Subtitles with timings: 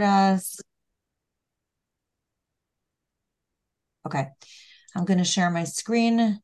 [0.00, 0.60] us.
[4.06, 4.26] Okay,
[4.96, 6.40] I'm going to share my screen.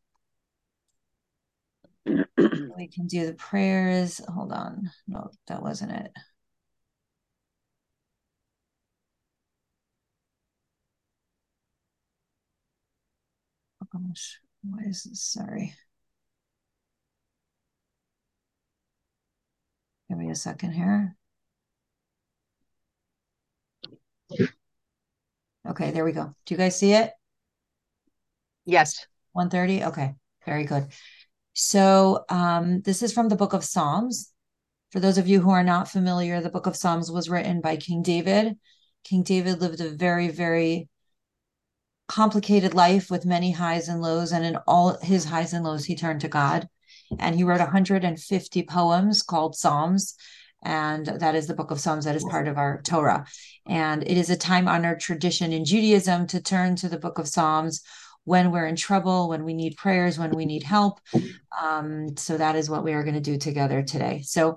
[2.07, 4.21] we can do the prayers.
[4.29, 4.91] Hold on.
[5.07, 6.13] No, that wasn't it.
[13.83, 15.23] Oh gosh, why is this?
[15.23, 15.75] Sorry.
[20.09, 21.18] Give me a second here.
[25.69, 26.35] Okay, there we go.
[26.47, 27.13] Do you guys see it?
[28.65, 29.07] Yes.
[29.33, 29.85] 130?
[29.85, 30.87] Okay, very good.
[31.53, 34.33] So um, this is from the book of Psalms.
[34.93, 37.77] For those of you who are not familiar, the book of Psalms was written by
[37.77, 38.57] King David.
[39.05, 40.89] King David lived a very, very
[42.09, 44.33] complicated life with many highs and lows.
[44.33, 46.69] And in all his highs and lows, he turned to God.
[47.19, 50.15] And he wrote 150 poems called Psalms.
[50.63, 53.27] And that is the book of Psalms that is part of our Torah.
[53.67, 57.29] And it is a time honored tradition in Judaism to turn to the book of
[57.29, 57.83] Psalms
[58.25, 61.01] when we're in trouble, when we need prayers, when we need help.
[61.63, 64.21] Um, so that is what we are going to do together today.
[64.23, 64.57] So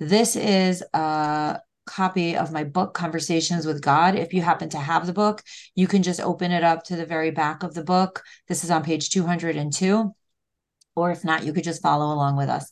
[0.00, 4.16] this is a copy of my book, Conversations with God.
[4.16, 5.42] If you happen to have the book,
[5.74, 8.22] you can just open it up to the very back of the book.
[8.48, 10.12] This is on page 202.
[10.94, 12.70] Or if not, you could just follow along with us.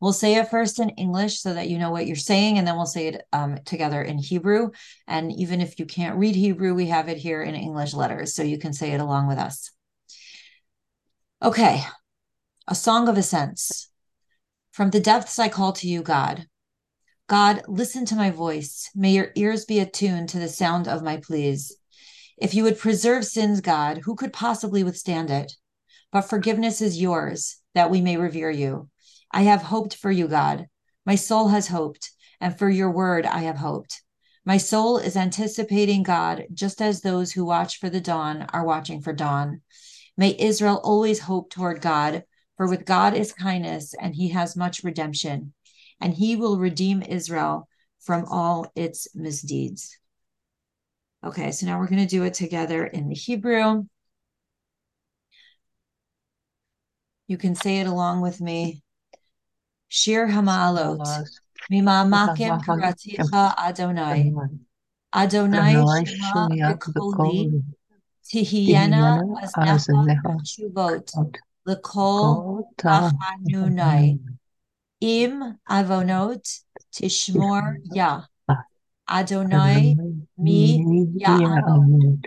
[0.00, 2.76] We'll say it first in English so that you know what you're saying, and then
[2.76, 4.70] we'll say it um, together in Hebrew.
[5.06, 8.42] And even if you can't read Hebrew, we have it here in English letters, so
[8.42, 9.70] you can say it along with us.
[11.42, 11.82] Okay,
[12.66, 13.90] a song of ascents.
[14.72, 16.46] From the depths I call to you, God.
[17.28, 18.90] God, listen to my voice.
[18.94, 21.76] May your ears be attuned to the sound of my pleas.
[22.38, 25.52] If you would preserve sins, God, who could possibly withstand it?
[26.10, 28.88] But forgiveness is yours, that we may revere you.
[29.30, 30.66] I have hoped for you, God.
[31.06, 34.02] My soul has hoped, and for your word I have hoped.
[34.44, 39.00] My soul is anticipating God, just as those who watch for the dawn are watching
[39.00, 39.60] for dawn.
[40.16, 42.24] May Israel always hope toward God,
[42.56, 45.52] for with God is kindness, and he has much redemption,
[46.00, 47.68] and he will redeem Israel
[48.00, 49.98] from all its misdeeds.
[51.22, 53.84] Okay, so now we're going to do it together in the Hebrew.
[57.26, 58.82] You can say it along with me.
[59.90, 61.02] Shir Hamaalot.
[61.70, 64.32] Mima'amakim karaticha Adonai.
[65.12, 67.62] Adonai Shema B'koli.
[68.24, 71.10] Tihiyena Aznecha Shuvot.
[71.66, 74.20] L'kol Tachanunai.
[75.00, 76.46] Im Avonot
[76.94, 78.22] Tishmor Ya.
[79.08, 79.96] Adonai
[80.38, 80.78] Mi
[81.18, 82.24] Ya'anot.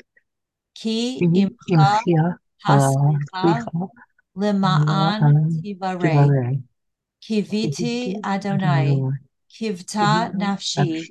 [0.76, 2.36] Ki Imcha
[2.66, 3.88] Haslicha
[4.36, 6.62] Lema'an Tivarei.
[7.24, 9.00] Kiviti Adonai,
[9.50, 11.08] Kivta Nafshi,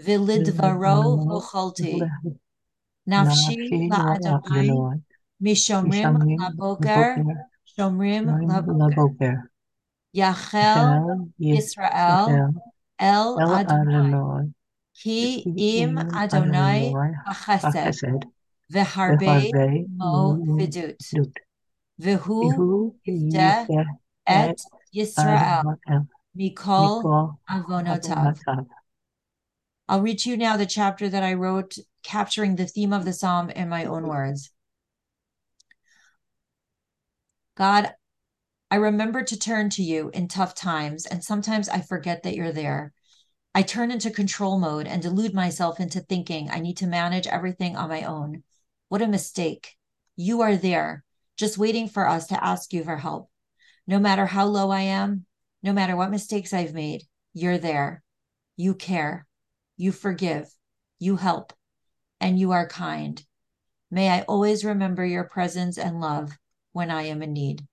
[0.00, 2.00] Vilidvaro Hocholti,
[3.06, 5.00] Nafshi La Adonai,
[5.42, 7.24] Mishomrim Laboker,
[7.68, 9.42] Shomrim Laboker,
[10.16, 12.50] Yachel Israel,
[12.98, 14.52] El Adonai,
[14.96, 15.42] Ki
[15.82, 16.92] Im Adonai
[17.28, 18.24] Hachesed,
[18.72, 20.96] Veharbe Mo Vidut,
[22.00, 23.84] Vihu Yivdeh
[24.26, 24.60] Et
[24.94, 25.76] Yisrael,
[26.36, 28.38] Mikol Avonotav.
[29.88, 33.12] I'll read to you now the chapter that I wrote, capturing the theme of the
[33.12, 34.50] psalm in my own words.
[37.56, 37.92] God,
[38.70, 42.52] I remember to turn to you in tough times, and sometimes I forget that you're
[42.52, 42.94] there.
[43.54, 47.76] I turn into control mode and delude myself into thinking I need to manage everything
[47.76, 48.44] on my own.
[48.88, 49.76] What a mistake.
[50.16, 51.04] You are there,
[51.36, 53.28] just waiting for us to ask you for help.
[53.86, 55.26] No matter how low I am,
[55.62, 57.02] no matter what mistakes I've made,
[57.34, 58.02] you're there.
[58.56, 59.26] You care.
[59.76, 60.50] You forgive.
[60.98, 61.52] You help.
[62.20, 63.22] And you are kind.
[63.90, 66.32] May I always remember your presence and love
[66.72, 67.66] when I am in need.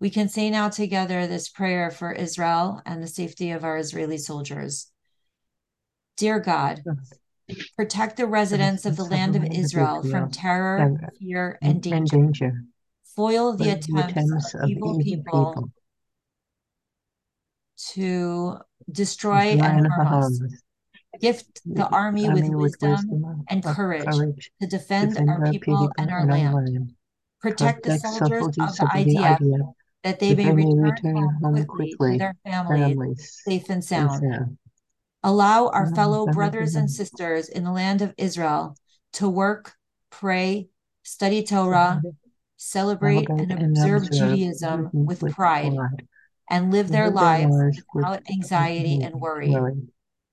[0.00, 4.18] We can say now together this prayer for Israel and the safety of our Israeli
[4.18, 4.90] soldiers.
[6.16, 6.82] Dear God,
[7.76, 12.64] protect the residents of the land of Israel from terror, fear, and danger.
[13.16, 15.70] Foil the attempts of evil people
[17.92, 18.56] to
[18.90, 20.40] destroy and harm us.
[21.20, 26.94] Gift the army with wisdom and courage to defend our people and our land.
[27.40, 33.40] Protect the soldiers of the IDF that they may return home quickly to their families
[33.44, 34.58] safe and sound.
[35.22, 38.76] Allow our fellow brothers and sisters in the land of Israel
[39.14, 39.74] to work,
[40.10, 40.68] pray,
[41.02, 42.02] study Torah,
[42.64, 45.76] celebrate and observe Judaism with pride,
[46.50, 49.54] and live their lives without anxiety and worry.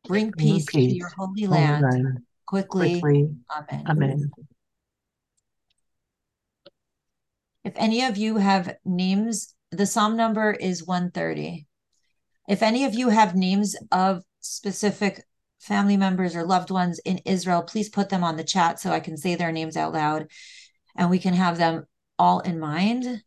[0.07, 3.01] Bring peace, to your holy land, quickly.
[3.03, 3.85] Amen.
[3.87, 4.31] Amen.
[7.63, 11.67] If any of you have names, the psalm number is 130.
[12.49, 15.23] If any of you have names of specific
[15.59, 18.99] family members or loved ones in Israel, please put them on the chat so I
[18.99, 20.27] can say their names out loud
[20.95, 21.85] and we can have them
[22.21, 23.23] all in mind.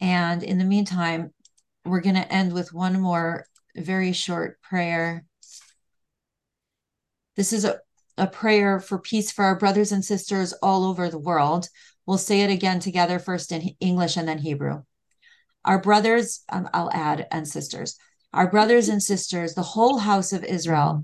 [0.00, 1.32] And in the meantime,
[1.86, 5.24] we're going to end with one more very short prayer.
[7.36, 7.78] This is a,
[8.18, 11.70] a prayer for peace for our brothers and sisters all over the world.
[12.04, 14.82] We'll say it again together, first in English and then Hebrew.
[15.64, 17.96] Our brothers, um, I'll add, and sisters,
[18.34, 21.02] our brothers and sisters, the whole house of Israel,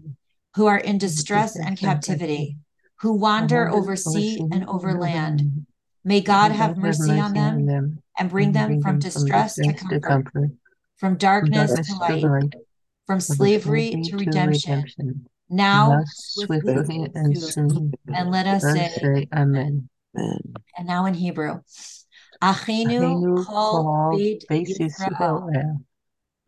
[0.57, 2.59] who are in distress and captivity,
[3.01, 5.67] who wander over sea and over land.
[6.05, 10.51] May God have mercy on them and bring them from distress to comfort,
[10.97, 12.55] from darkness to light,
[13.07, 15.27] from slavery to redemption.
[15.49, 19.89] Now, swiftly and soon, and let us say, Amen.
[20.15, 21.61] and now in Hebrew.
[22.43, 25.81] Achinu Achenu kol kol beit beit Yisrael,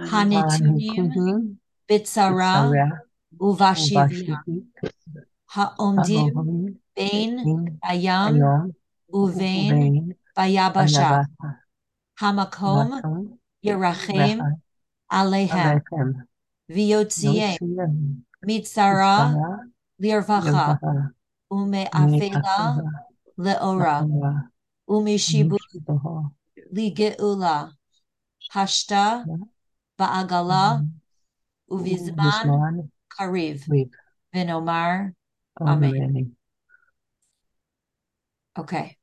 [0.00, 1.56] Yisrael, hanitunim
[1.88, 3.02] bitzara Sarah,
[3.40, 4.42] uvashivia,
[5.54, 7.80] haomdim bein In,
[9.12, 11.58] bayam Ayom, uvein Uvein, bayabasha,
[12.20, 14.60] hamakom Makom, yerachem
[15.10, 16.26] alehem,
[16.68, 19.68] viotziem mitzara
[20.00, 21.12] lirvacha,
[21.50, 23.04] ume'afela Me'afela,
[23.38, 24.50] leora,
[24.88, 25.58] umishibu
[26.72, 27.72] ligeula,
[28.52, 29.24] hashta
[29.98, 30.84] ba'agala
[31.70, 33.62] uvizman kariv
[34.34, 35.14] Amen.
[35.60, 36.36] Amen.
[38.58, 38.95] Okay.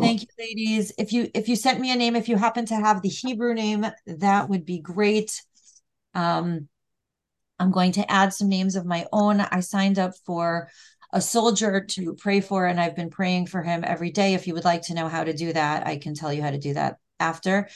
[0.00, 0.92] Thank you, ladies.
[0.98, 3.54] If you if you sent me a name, if you happen to have the Hebrew
[3.54, 5.40] name, that would be great.
[6.14, 6.68] Um,
[7.60, 9.40] I'm going to add some names of my own.
[9.40, 10.68] I signed up for
[11.12, 14.34] a soldier to pray for, and I've been praying for him every day.
[14.34, 16.50] If you would like to know how to do that, I can tell you how
[16.50, 17.68] to do that after.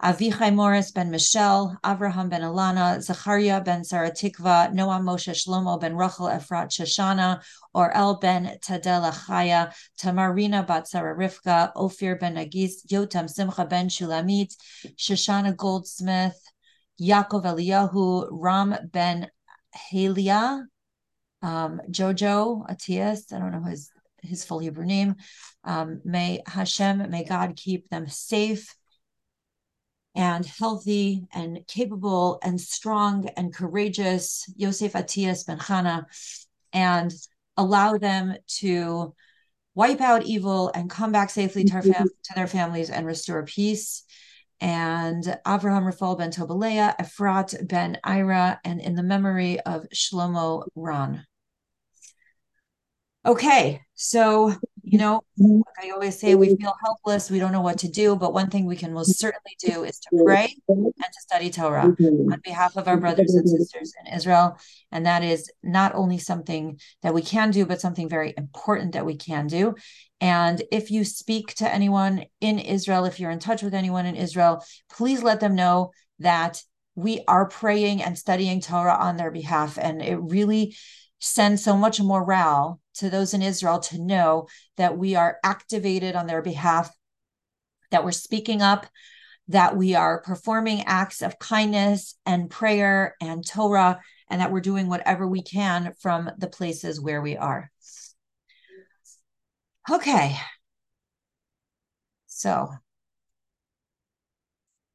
[0.00, 6.26] Avichai Morris ben Michelle, Avraham ben Alana, Zachariah ben Saratikva, Noah Moshe Shlomo ben Rachel
[6.26, 7.42] Efrat Shoshana,
[7.74, 13.88] or El ben Tadela Chaya, Tamarina bat Sarah Rivka, Ophir ben Agis, Yotam Simcha ben
[13.88, 14.54] Shulamit,
[14.96, 16.40] Shoshana Goldsmith,
[17.00, 19.28] Yaakov Eliyahu, Ram ben
[19.74, 20.62] Halia,
[21.42, 23.90] um, Jojo Atias, I don't know his
[24.22, 25.16] his full Hebrew name.
[25.64, 28.76] Um, may Hashem, may God keep them safe
[30.14, 36.04] and healthy and capable and strong and courageous, Yosef Atias Ben Chana,
[36.72, 37.12] and
[37.56, 39.14] allow them to
[39.74, 44.04] wipe out evil and come back safely to, fam- to their families and restore peace.
[44.60, 51.24] And Avraham Rafal ben Tobalea, Efrat ben Ira, and in the memory of Shlomo Ron.
[53.24, 57.78] Okay, so you know, like I always say, we feel helpless, we don't know what
[57.78, 61.20] to do, but one thing we can most certainly do is to pray and to
[61.20, 62.32] study Torah mm-hmm.
[62.32, 64.58] on behalf of our brothers and sisters in Israel.
[64.92, 69.06] And that is not only something that we can do, but something very important that
[69.06, 69.74] we can do.
[70.20, 74.16] And if you speak to anyone in Israel, if you're in touch with anyone in
[74.16, 76.62] Israel, please let them know that
[76.96, 79.78] we are praying and studying Torah on their behalf.
[79.80, 80.76] And it really
[81.20, 86.26] sends so much morale to those in Israel to know that we are activated on
[86.26, 86.90] their behalf,
[87.90, 88.86] that we're speaking up,
[89.48, 94.88] that we are performing acts of kindness and prayer and Torah, and that we're doing
[94.88, 97.70] whatever we can from the places where we are.
[99.90, 100.36] Okay.
[102.26, 102.68] So,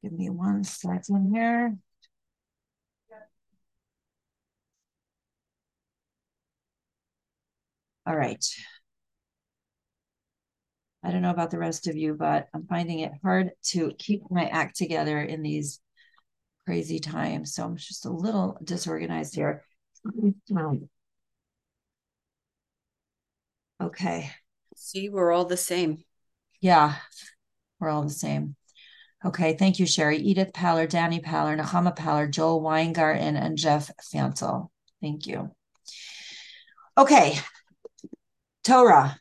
[0.02, 1.76] give me one second here.
[8.06, 8.44] All right.
[11.02, 14.22] I don't know about the rest of you, but I'm finding it hard to keep
[14.30, 15.80] my act together in these
[16.66, 17.54] crazy times.
[17.54, 19.64] So I'm just a little disorganized here.
[23.80, 24.30] Okay.
[24.76, 26.04] See, we're all the same.
[26.60, 26.96] Yeah,
[27.78, 28.56] we're all the same.
[29.24, 30.18] Okay, thank you, Sherry.
[30.18, 34.68] Edith Paller, Danny Paller, Nahama Paller, Joel Weingarten, and Jeff Fantel.
[35.00, 35.50] Thank you.
[36.96, 37.38] Okay,
[38.64, 39.20] Torah,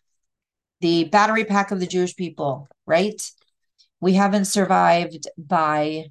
[0.82, 3.22] the battery pack of the Jewish people, right?
[4.00, 6.08] We haven't survived by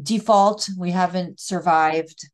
[0.00, 0.68] default.
[0.78, 2.28] We haven't survived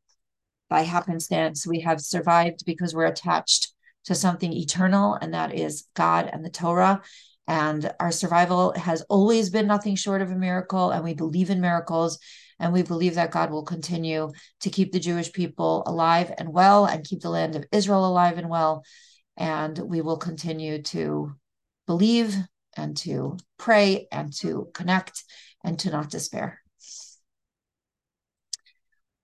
[0.69, 1.67] by happenstance.
[1.67, 3.73] We have survived because we're attached
[4.05, 7.01] to something eternal, and that is God and the Torah.
[7.47, 11.61] And our survival has always been nothing short of a miracle, and we believe in
[11.61, 12.19] miracles.
[12.59, 16.85] And we believe that God will continue to keep the Jewish people alive and well
[16.85, 18.83] and keep the land of Israel alive and well.
[19.41, 21.33] And we will continue to
[21.87, 22.35] believe
[22.77, 25.23] and to pray and to connect
[25.63, 26.61] and to not despair.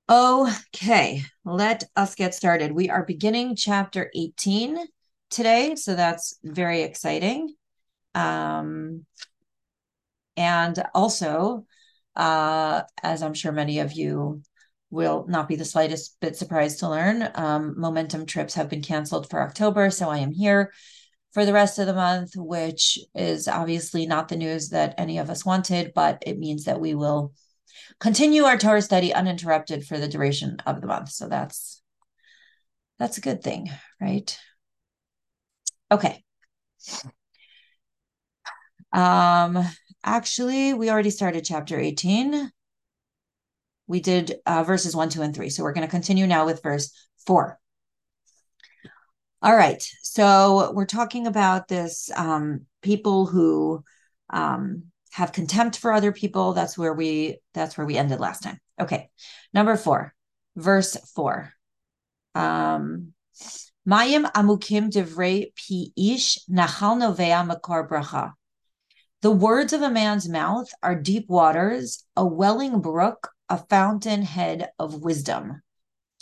[0.09, 2.71] Okay, let us get started.
[2.71, 4.79] We are beginning chapter 18
[5.29, 7.53] today, so that's very exciting.
[8.15, 9.05] Um,
[10.35, 11.67] and also,
[12.15, 14.41] uh, as I'm sure many of you
[14.89, 19.29] will not be the slightest bit surprised to learn, um, momentum trips have been canceled
[19.29, 19.89] for October.
[19.89, 20.71] So I am here
[21.31, 25.29] for the rest of the month, which is obviously not the news that any of
[25.29, 27.33] us wanted, but it means that we will
[27.99, 31.09] continue our Torah study uninterrupted for the duration of the month.
[31.09, 31.81] So that's
[32.97, 33.69] that's a good thing,
[34.01, 34.37] right?
[35.91, 36.23] Okay.
[38.93, 39.63] Um
[40.03, 42.51] actually we already started chapter 18.
[43.87, 45.49] We did uh, verses 1, 2 and 3.
[45.49, 46.91] So we're going to continue now with verse
[47.25, 47.59] 4.
[49.41, 49.81] All right.
[50.03, 53.83] So we're talking about this um, people who
[54.29, 56.53] um, have contempt for other people.
[56.53, 58.59] That's where we that's where we ended last time.
[58.79, 59.09] Okay.
[59.53, 60.13] Number four,
[60.55, 61.53] verse four.
[62.35, 63.13] Um
[63.87, 68.33] Mayim amukim divrei pi'ish nachal novea makor bracha.
[69.21, 75.01] The words of a man's mouth are deep waters, a welling brook, a fountainhead of
[75.01, 75.61] wisdom.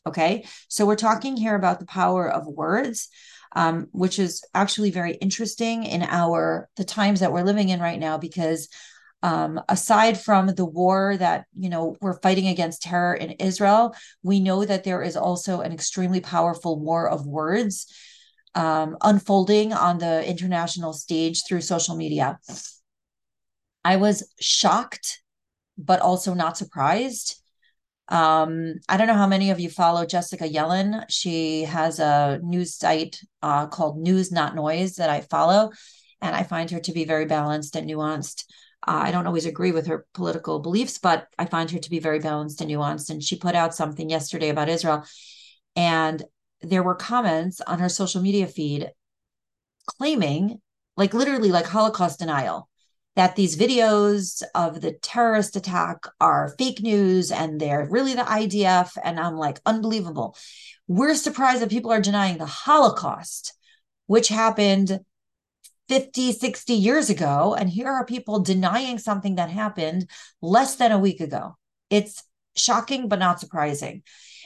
[0.08, 3.10] Okay, so we're talking here about the power of words,
[3.56, 8.00] um, which is actually very interesting in our the times that we're living in right
[8.00, 8.70] now because
[9.24, 14.40] um, aside from the war that you know we're fighting against terror in Israel, we
[14.40, 17.88] know that there is also an extremely powerful war of words
[18.56, 22.40] um, unfolding on the international stage through social media.
[23.84, 25.22] I was shocked,
[25.78, 27.42] but also not surprised
[28.08, 31.06] um, I don't know how many of you follow Jessica Yellin.
[31.10, 35.72] She has a news site uh, called News Not Noise that I follow,
[36.22, 38.44] and I find her to be very balanced and nuanced.
[38.88, 41.98] Uh, I don't always agree with her political beliefs, but I find her to be
[41.98, 43.10] very balanced and nuanced.
[43.10, 45.04] And she put out something yesterday about Israel,
[45.76, 46.24] and
[46.62, 48.92] there were comments on her social media feed
[49.88, 50.62] claiming,
[50.96, 52.70] like literally, like Holocaust denial
[53.16, 58.98] that these videos of the terrorist attack are fake news and they're really the IDF.
[59.04, 60.36] And I'm like, unbelievable.
[60.88, 63.54] We're surprised that people are denying the Holocaust,
[64.08, 65.00] which happened
[65.88, 67.56] 50, 60 years ago.
[67.58, 70.10] And here are people denying something that happened
[70.42, 71.56] less than a week ago.
[71.90, 72.22] It's
[72.56, 74.04] shocking, but not surprising.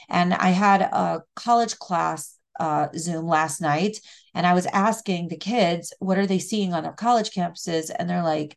[0.08, 3.98] And I had a college class uh, Zoom last night,
[4.34, 7.90] and I was asking the kids, what are they seeing on their college campuses?
[7.96, 8.56] And they're like,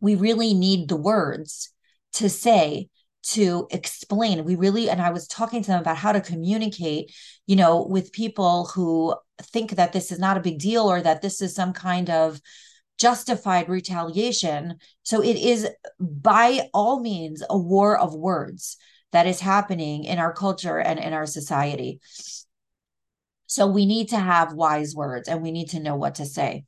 [0.00, 1.72] we really need the words
[2.14, 2.88] to say
[3.30, 4.44] to explain.
[4.44, 7.12] We really and i was talking to them about how to communicate
[7.46, 11.22] you know with people who think that this is not a big deal or that
[11.22, 12.40] this is some kind of
[12.98, 14.76] justified retaliation.
[15.02, 15.68] So it is
[16.00, 18.76] by all means a war of words
[19.12, 22.00] that is happening in our culture and in our society
[23.46, 26.64] so we need to have wise words and we need to know what to say.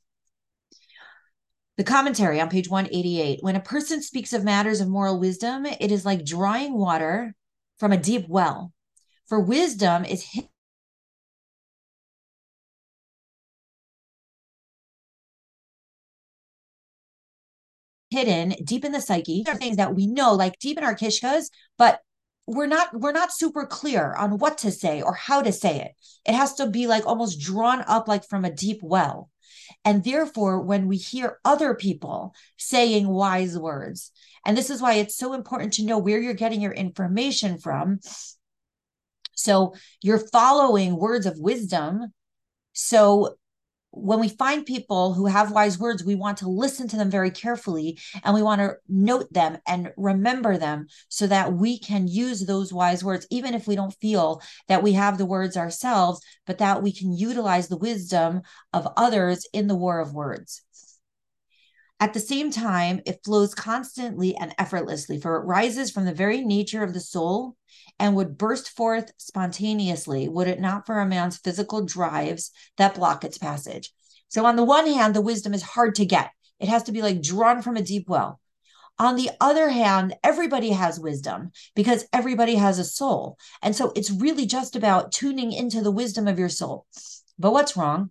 [1.77, 5.93] The commentary on page 188 when a person speaks of matters of moral wisdom, it
[5.93, 7.35] is like drawing water
[7.79, 8.73] from a deep well.
[9.27, 10.25] For wisdom is
[18.11, 19.43] hidden deep in the psyche.
[19.45, 22.01] There are things that we know, like deep in our kishkas, but
[22.49, 25.93] we're not we're not super clear on what to say or how to say it.
[26.27, 29.31] It has to be like almost drawn up like from a deep well.
[29.85, 34.13] And therefore when we hear other people saying wise words
[34.47, 38.01] and this is why it's so important to know where you're getting your information from.
[39.35, 42.15] So you're following words of wisdom.
[42.73, 43.37] So
[44.01, 47.31] when we find people who have wise words, we want to listen to them very
[47.31, 52.47] carefully and we want to note them and remember them so that we can use
[52.47, 56.59] those wise words, even if we don't feel that we have the words ourselves, but
[56.59, 60.63] that we can utilize the wisdom of others in the war of words.
[62.01, 66.43] At the same time, it flows constantly and effortlessly, for it rises from the very
[66.43, 67.57] nature of the soul
[67.99, 73.25] and would burst forth spontaneously, would it not for a man's physical drives that block
[73.25, 73.91] its passage.
[74.29, 77.03] So, on the one hand, the wisdom is hard to get, it has to be
[77.03, 78.41] like drawn from a deep well.
[79.01, 83.39] On the other hand, everybody has wisdom because everybody has a soul.
[83.61, 86.87] And so it's really just about tuning into the wisdom of your soul.
[87.39, 88.11] But what's wrong?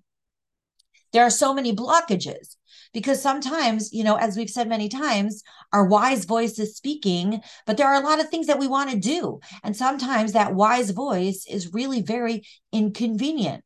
[1.13, 2.57] There are so many blockages
[2.98, 7.77] because sometimes, you know, as we've said many times, our wise voice is speaking, but
[7.77, 9.39] there are a lot of things that we want to do.
[9.63, 13.63] And sometimes that wise voice is really very inconvenient.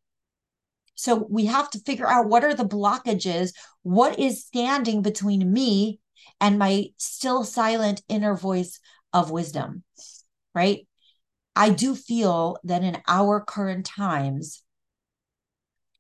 [0.95, 6.01] So we have to figure out what are the blockages, what is standing between me
[6.41, 8.81] and my still silent inner voice
[9.13, 9.85] of wisdom,
[10.53, 10.85] right?
[11.55, 14.61] I do feel that in our current times,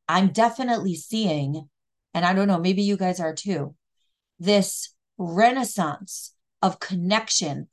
[0.09, 1.69] I'm definitely seeing,
[2.13, 3.75] and I don't know, maybe you guys are too,
[4.39, 7.67] this renaissance of connection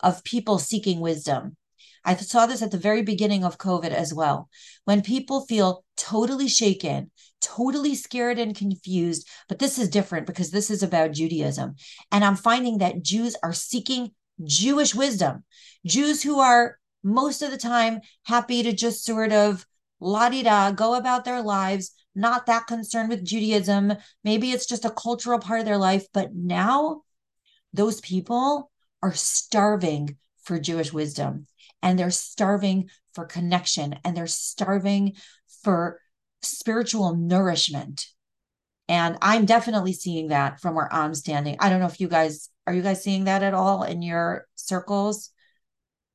[0.00, 1.56] of people seeking wisdom.
[2.04, 4.48] I saw this at the very beginning of COVID as well.
[4.84, 10.70] When people feel totally shaken, totally scared and confused, but this is different because this
[10.70, 11.74] is about Judaism.
[12.12, 14.12] And I'm finding that Jews are seeking
[14.44, 15.44] Jewish wisdom.
[15.84, 19.66] Jews who are most of the time happy to just sort of
[20.00, 23.92] la di da, go about their lives, not that concerned with Judaism.
[24.24, 26.06] Maybe it's just a cultural part of their life.
[26.12, 27.02] But now
[27.72, 28.70] those people
[29.02, 31.46] are starving for Jewish wisdom
[31.82, 35.14] and they're starving for connection and they're starving
[35.62, 36.00] for
[36.42, 38.06] spiritual nourishment.
[38.88, 41.56] And I'm definitely seeing that from where I'm standing.
[41.58, 44.46] I don't know if you guys are you guys seeing that at all in your
[44.56, 45.30] circles?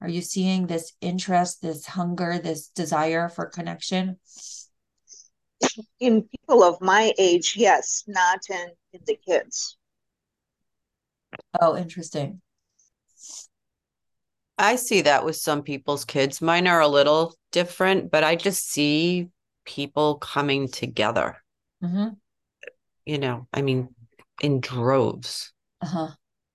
[0.01, 4.17] Are you seeing this interest, this hunger, this desire for connection?
[5.99, 9.77] In people of my age, yes, not in, in the kids.
[11.59, 12.41] Oh, interesting.
[14.57, 16.41] I see that with some people's kids.
[16.41, 19.29] Mine are a little different, but I just see
[19.65, 21.37] people coming together.
[21.83, 22.09] Mm-hmm.
[23.05, 23.89] You know, I mean,
[24.41, 25.51] in droves.
[25.81, 26.11] Uh-huh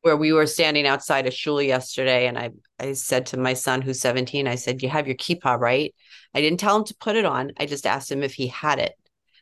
[0.07, 3.83] where we were standing outside a shul yesterday and I, I said to my son
[3.83, 5.93] who's 17, I said, You have your kippah, right?
[6.33, 7.51] I didn't tell him to put it on.
[7.59, 8.93] I just asked him if he had it.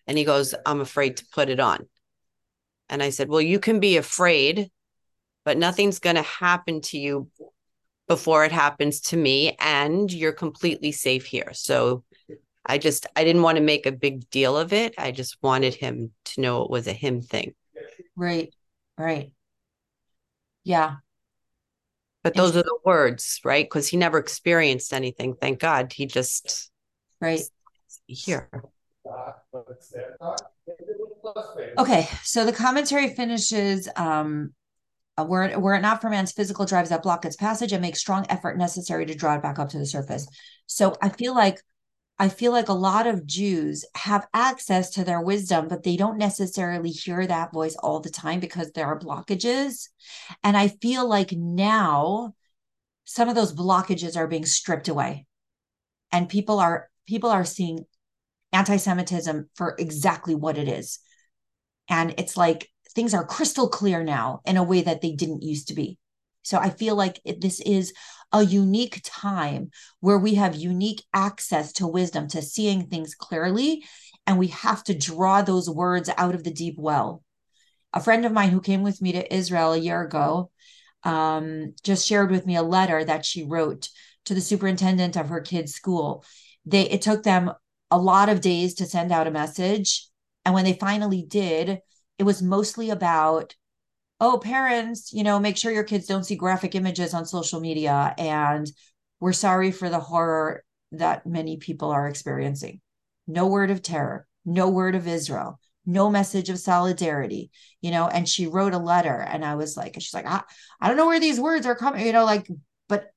[0.07, 1.89] And he goes, I'm afraid to put it on.
[2.89, 4.71] And I said, Well, you can be afraid,
[5.45, 7.31] but nothing's going to happen to you
[8.07, 9.57] before it happens to me.
[9.59, 11.51] And you're completely safe here.
[11.53, 12.05] So
[12.67, 14.95] I just, I didn't want to make a big deal of it.
[14.99, 17.55] I just wanted him to know it was a him thing.
[18.17, 18.55] Right.
[18.99, 19.33] Right.
[20.65, 20.97] Yeah.
[22.23, 23.67] But those are the words, right?
[23.67, 25.35] Because he never experienced anything.
[25.35, 25.93] Thank God.
[25.93, 26.71] He just
[27.21, 27.43] right
[28.07, 28.49] here.
[31.79, 34.53] Okay, so the commentary finishes um
[35.19, 37.97] uh, were were it not for man's physical drives that block its passage and make
[37.97, 40.27] strong effort necessary to draw it back up to the surface.
[40.67, 41.61] So I feel like
[42.19, 46.19] I feel like a lot of Jews have access to their wisdom, but they don't
[46.19, 49.89] necessarily hear that voice all the time because there are blockages.
[50.45, 52.35] And I feel like now
[53.05, 55.27] some of those blockages are being stripped away.
[56.13, 57.85] And people are people are seeing
[58.55, 60.99] anti-Semitism for exactly what it is.
[61.89, 65.69] And it's like things are crystal clear now in a way that they didn't used
[65.69, 65.99] to be.
[66.43, 67.93] So I feel like this is
[68.33, 73.85] a unique time where we have unique access to wisdom, to seeing things clearly,
[74.27, 77.23] and we have to draw those words out of the deep well.
[77.93, 80.51] A friend of mine who came with me to Israel a year ago
[81.05, 83.89] um, just shared with me a letter that she wrote
[84.25, 86.25] to the superintendent of her kids' school.
[86.67, 87.53] They it took them
[87.91, 90.09] a lot of days to send out a message,
[90.45, 91.81] and when they finally did,
[92.19, 93.55] it was mostly about
[94.21, 98.15] oh parents you know make sure your kids don't see graphic images on social media.
[98.19, 98.71] And
[99.21, 102.81] we're sorry for the horror that many people are experiencing.
[103.27, 108.09] No word of terror no word of israel no message of solidarity you know.
[108.09, 110.43] And she wrote a letter and i was like she's like I,
[110.81, 112.49] I don't know where these words are coming you know like
[112.89, 113.11] but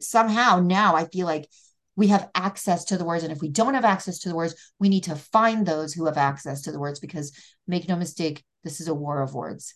[0.00, 1.48] somehow now i feel like
[1.96, 4.54] we have access to the words and if we don't have access to the words
[4.78, 7.32] we need to find those who have access to the words because
[7.66, 9.74] make no mistake this is a war of words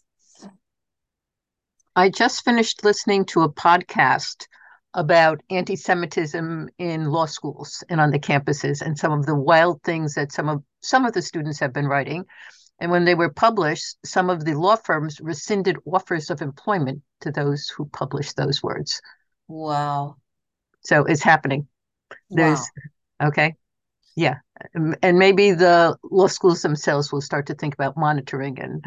[1.98, 4.46] I just finished listening to a podcast
[4.94, 9.82] about anti Semitism in law schools and on the campuses and some of the wild
[9.82, 12.24] things that some of some of the students have been writing.
[12.78, 17.32] And when they were published, some of the law firms rescinded offers of employment to
[17.32, 19.00] those who published those words.
[19.48, 20.18] Wow.
[20.84, 21.66] So it's happening.
[22.30, 22.60] There's
[23.20, 23.28] wow.
[23.28, 23.54] okay.
[24.16, 24.36] Yeah.
[24.74, 28.84] And maybe the law schools themselves will start to think about monitoring and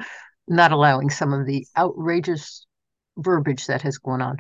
[0.48, 2.66] not allowing some of the outrageous
[3.18, 4.38] verbiage that has gone on.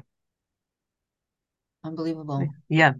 [1.84, 2.48] Unbelievable.
[2.70, 2.94] Yeah.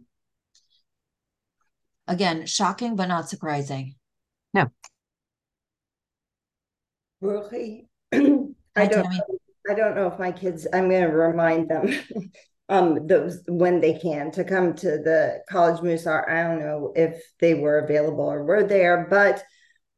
[2.08, 3.96] Again, shocking but not surprising.
[4.54, 4.68] No.
[7.22, 9.08] Really, I don't.
[9.70, 10.66] I don't know if my kids.
[10.74, 11.88] I'm going to remind them,
[12.72, 16.28] um, those when they can to come to the college Musar.
[16.28, 19.44] I don't know if they were available or were there, but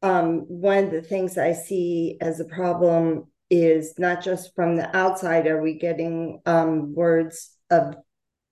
[0.02, 4.96] um, one of the things I see as a problem is not just from the
[4.98, 7.96] outside are we getting um, words of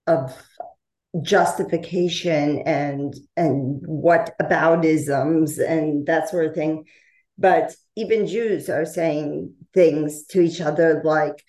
[0.06, 0.38] of
[1.24, 6.86] justification and and what about isms and that sort of thing
[7.38, 11.44] but even jews are saying things to each other like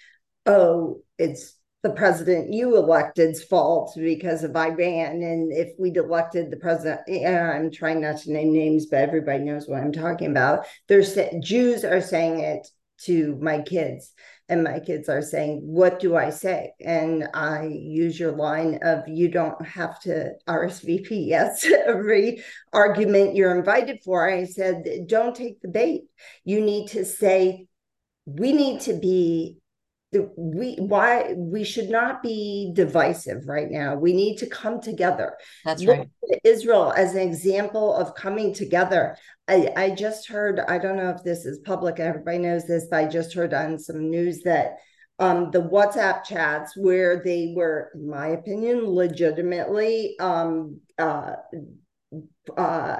[0.47, 5.23] oh it's the president you elected's fault because of iran.
[5.23, 9.67] And if we'd elected the president i'm trying not to name names but everybody knows
[9.67, 10.67] what i'm talking about.
[10.89, 12.69] There's jews are saying it
[13.05, 14.13] to my kids
[14.49, 16.73] and my kids are saying what do i say?
[16.81, 23.57] And i use your line of you don't have to rsvp yes every argument you're
[23.57, 26.03] invited for i said don't take the bait.
[26.45, 27.67] You need to say
[28.25, 29.59] we need to be
[30.37, 33.95] we why we should not be divisive right now.
[33.95, 35.37] We need to come together.
[35.65, 36.41] That's Look right.
[36.45, 39.17] israel as an example of coming together.
[39.49, 43.05] I, I just heard i don't know if this is public everybody knows this but
[43.05, 44.77] i just heard on some news that
[45.19, 51.35] um, the whatsapp chats where they were in my opinion legitimately um, uh,
[52.57, 52.97] uh,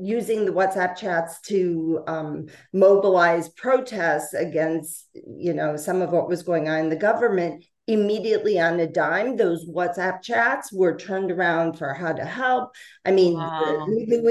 [0.00, 6.42] using the WhatsApp chats to um, mobilize protests against, you know, some of what was
[6.42, 7.64] going on in the government.
[7.88, 12.70] Immediately on a dime, those WhatsApp chats were turned around for how to help.
[13.04, 13.86] I mean, wow.
[13.86, 14.22] the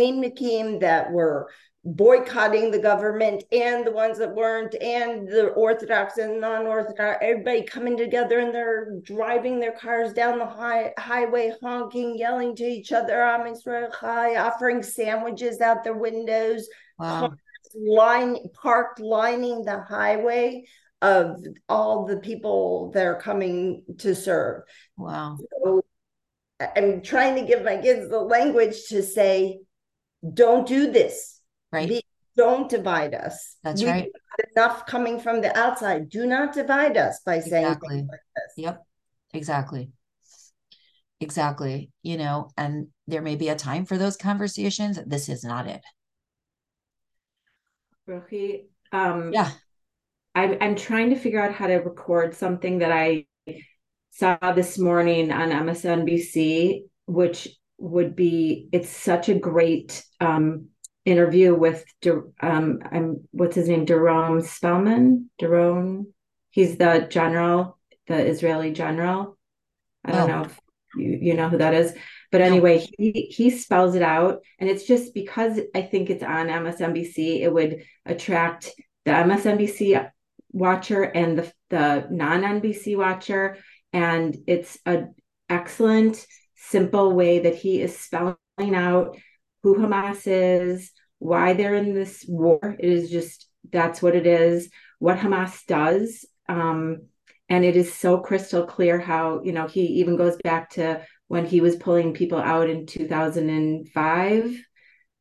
[0.80, 1.49] that were
[1.86, 7.95] boycotting the government and the ones that weren't and the orthodox and non-orthodox everybody coming
[7.95, 13.24] together and they're driving their cars down the high, highway honking yelling to each other
[13.24, 16.67] offering sandwiches out their windows
[16.98, 17.32] wow.
[17.76, 20.63] line parked lining the highway
[21.04, 24.63] of all the people that are coming to serve.
[24.98, 25.38] Wow.
[25.63, 25.86] So
[26.78, 29.60] i'm trying to give my kids the language to say
[30.34, 31.35] don't do this
[31.76, 32.06] Right.
[32.38, 33.58] don't divide us.
[33.64, 34.10] That's we right.
[34.56, 36.10] Enough coming from the outside.
[36.10, 37.98] Do not divide us by saying exactly.
[37.98, 38.54] like this.
[38.58, 38.84] Yep.
[39.34, 39.92] Exactly.
[41.20, 41.92] Exactly.
[42.04, 45.00] You know, and there may be a time for those conversations.
[45.06, 45.82] This is not it.
[48.08, 49.52] Rohi, um, yeah.
[50.36, 53.26] I'm, I'm trying to figure out how to record something that I
[54.12, 60.68] saw this morning on MSNBC, which would be, it's such a great um,
[61.06, 61.86] interview with
[62.41, 63.86] um I'm what's his name?
[63.86, 65.30] Jerome Spellman?
[65.39, 66.13] Jerome
[66.50, 69.38] he's the general the Israeli general.
[70.04, 70.34] I don't oh.
[70.34, 70.60] know if
[70.96, 71.94] you, you know who that is.
[72.32, 76.48] But anyway he he spells it out and it's just because I think it's on
[76.48, 78.72] MSNBC it would attract
[79.06, 80.10] the MSNBC
[80.52, 83.58] watcher and the the non-NBC watcher
[83.94, 85.06] and it's a
[85.50, 88.36] excellent simple way that he is spelling
[88.74, 89.18] out
[89.65, 92.60] who Hamas is, why they're in this war.
[92.78, 96.23] It is just that's what it is, what Hamas does.
[96.47, 97.08] Um,
[97.49, 101.47] and it is so crystal clear how, you know, he even goes back to when
[101.47, 104.63] he was pulling people out in 2005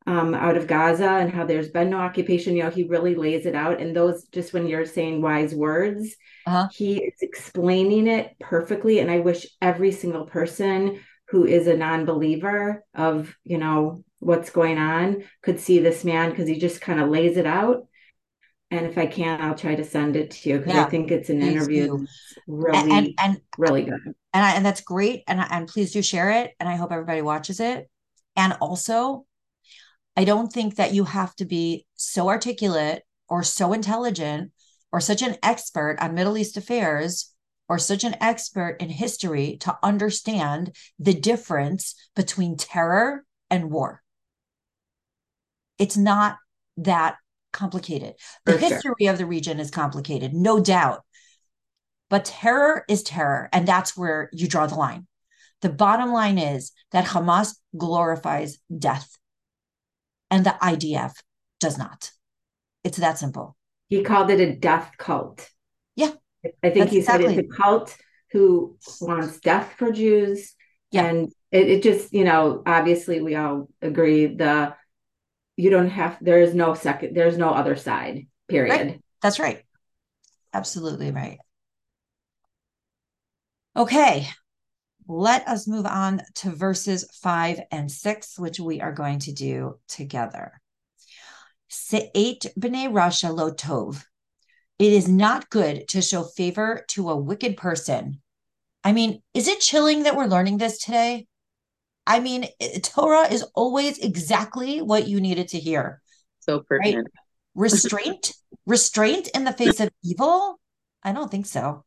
[0.05, 2.55] um, out of Gaza and how there's been no occupation.
[2.55, 3.81] You know, he really lays it out.
[3.81, 6.67] And those, just when you're saying wise words, uh-huh.
[6.71, 8.99] he is explaining it perfectly.
[8.99, 14.79] And I wish every single person who is a non-believer of you know what's going
[14.79, 17.87] on could see this man because he just kind of lays it out.
[18.71, 21.11] And if i can i'll try to send it to you because yeah, i think
[21.11, 22.03] it's an interview
[22.47, 24.01] really and, and, and, really good.
[24.33, 27.21] And I, and that's great and and please do share it and i hope everybody
[27.21, 27.87] watches it.
[28.35, 29.27] And also
[30.17, 34.51] i don't think that you have to be so articulate or so intelligent
[34.91, 37.31] or such an expert on middle east affairs
[37.69, 44.01] or such an expert in history to understand the difference between terror and war.
[45.77, 46.37] It's not
[46.77, 47.15] that
[47.51, 48.15] complicated.
[48.45, 51.03] The history of the region is complicated, no doubt.
[52.09, 55.07] But terror is terror, and that's where you draw the line.
[55.61, 59.17] The bottom line is that Hamas glorifies death,
[60.29, 61.13] and the IDF
[61.59, 62.11] does not.
[62.83, 63.55] It's that simple.
[63.89, 65.49] He called it a death cult.
[65.95, 66.11] Yeah.
[66.63, 67.27] I think he exactly.
[67.27, 67.97] said it's a cult
[68.31, 70.53] who wants death for Jews.
[70.91, 71.05] Yeah.
[71.05, 74.75] And it, it just, you know, obviously we all agree the
[75.57, 78.71] you don't have there is no second there's no other side, period.
[78.71, 79.01] Right.
[79.21, 79.63] That's right.
[80.53, 81.39] Absolutely right.
[83.75, 84.27] Okay.
[85.07, 89.77] Let us move on to verses five and six, which we are going to do
[89.87, 90.59] together.
[91.69, 94.03] Se'et b'nei rasha lo tov.
[94.79, 98.21] It is not good to show favor to a wicked person.
[98.83, 101.27] I mean, is it chilling that we're learning this today?
[102.07, 102.47] I mean,
[102.83, 106.01] Torah is always exactly what you needed to hear.
[106.39, 107.07] So pertinent.
[107.13, 107.21] Right?
[107.55, 108.33] Restraint,
[108.65, 110.59] restraint in the face of evil?
[111.01, 111.85] I don't think so.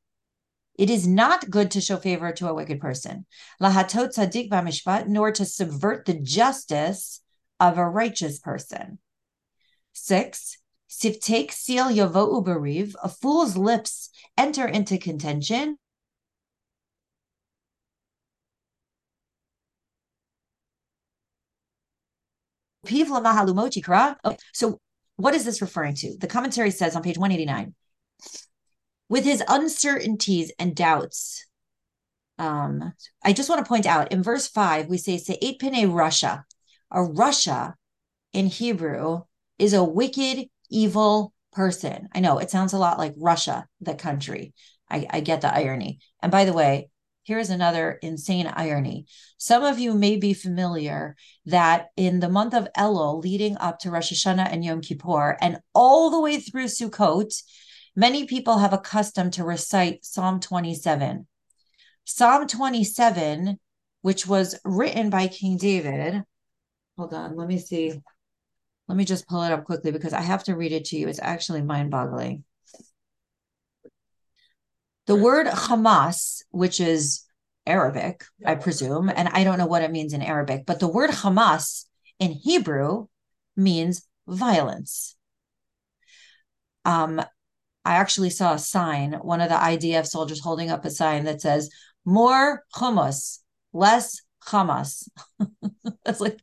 [0.78, 3.26] It is not good to show favor to a wicked person,
[3.60, 7.20] lahatot tzadik b'mishpat, nor to subvert the justice
[7.60, 8.98] of a righteous person.
[9.92, 10.56] Six,
[10.88, 15.78] siftek seal yovo uberiv, a fool's lips enter into contention.
[24.52, 24.80] So,
[25.16, 26.16] what is this referring to?
[26.16, 27.74] The commentary says on page 189
[29.08, 31.44] with his uncertainties and doubts.
[32.38, 32.92] Um,
[33.24, 36.44] I just want to point out in verse 5, we say, Se'et pene rasha.
[36.90, 37.74] A rasha
[38.32, 39.22] in Hebrew
[39.58, 42.08] is a wicked, evil person.
[42.14, 44.54] I know it sounds a lot like Russia, the country.
[44.88, 45.98] I, I get the irony.
[46.22, 46.90] And by the way,
[47.28, 49.04] here's another insane irony.
[49.36, 51.14] Some of you may be familiar
[51.44, 55.58] that in the month of Elul, leading up to Rosh Hashanah and Yom Kippur, and
[55.74, 57.42] all the way through Sukkot,
[57.94, 61.26] many people have a custom to recite Psalm 27.
[62.04, 63.58] Psalm 27,
[64.00, 66.24] which was written by King David.
[66.96, 67.92] Hold on, let me see.
[68.88, 71.08] Let me just pull it up quickly because I have to read it to you.
[71.08, 72.44] It's actually mind boggling.
[75.08, 77.24] The word Hamas, which is
[77.66, 81.08] Arabic, I presume, and I don't know what it means in Arabic, but the word
[81.08, 81.86] Hamas
[82.18, 83.06] in Hebrew
[83.56, 85.16] means violence.
[86.84, 87.20] Um,
[87.86, 91.40] I actually saw a sign, one of the IDF soldiers holding up a sign that
[91.40, 91.70] says,
[92.04, 93.38] more hummus,
[93.72, 95.08] less Hamas.
[96.04, 96.38] That's like,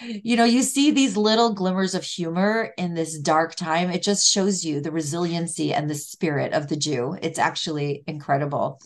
[0.00, 3.90] you know, you see these little glimmers of humor in this dark time.
[3.90, 7.16] It just shows you the resiliency and the spirit of the Jew.
[7.20, 8.80] It's actually incredible.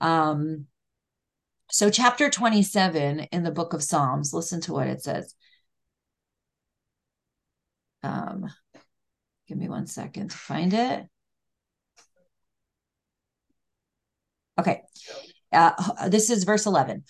[0.00, 0.66] Um,
[1.70, 5.34] so, chapter 27 in the book of Psalms, listen to what it says.
[8.02, 8.50] Um,
[9.46, 11.06] give me one second to find it.
[14.58, 14.82] Okay.
[15.52, 17.04] Uh, this is verse 11.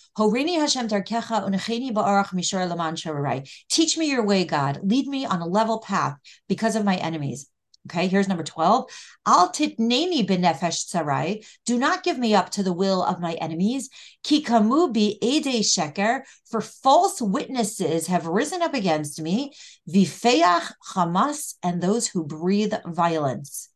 [3.68, 4.80] Teach me your way, God.
[4.82, 6.16] Lead me on a level path
[6.48, 7.50] because of my enemies.
[7.88, 8.90] Okay, here's number 12.
[9.26, 11.46] Al titneni benefesh tsarai.
[11.64, 13.88] Do not give me up to the will of my enemies.
[14.22, 16.22] Ki kamu bi ede sheker.
[16.50, 19.52] For false witnesses have risen up against me.
[19.88, 23.70] Vifeach Hamas and those who breathe violence.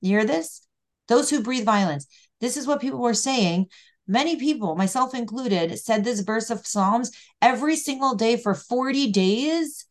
[0.00, 0.66] You hear this?
[1.08, 2.06] Those who breathe violence.
[2.42, 3.68] This is what people were saying.
[4.06, 9.86] Many people, myself included, said this verse of Psalms every single day for 40 days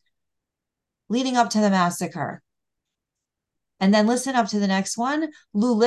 [1.10, 2.44] leading up to the massacre.
[3.80, 5.30] And then listen up to the next one.
[5.54, 5.82] Were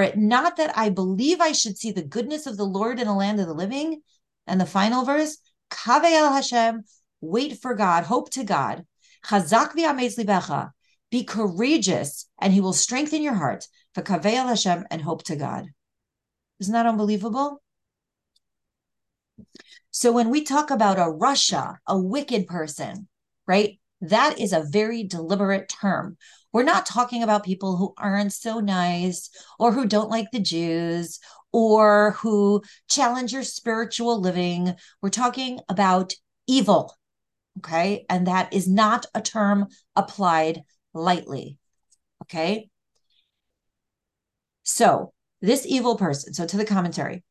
[0.00, 3.12] it not that I believe I should see the goodness of the Lord in the
[3.12, 4.00] land of the living.
[4.46, 5.36] And the final verse,
[5.70, 6.84] Kave el Hashem,
[7.20, 8.86] wait for God, hope to God.
[9.26, 10.70] Chazak libecha,
[11.14, 13.68] be courageous, and he will strengthen your heart.
[13.94, 15.68] For Kaveil Hashem and hope to God.
[16.58, 17.62] Isn't that unbelievable?
[19.92, 23.06] So when we talk about a rasha, a wicked person,
[23.46, 23.78] right?
[24.00, 26.16] That is a very deliberate term.
[26.52, 31.20] We're not talking about people who aren't so nice or who don't like the Jews
[31.52, 34.74] or who challenge your spiritual living.
[35.00, 36.14] We're talking about
[36.48, 36.92] evil.
[37.58, 38.04] Okay.
[38.10, 41.58] And that is not a term applied lightly.
[42.22, 42.68] Okay.
[44.62, 47.22] So, this evil person, so to the commentary,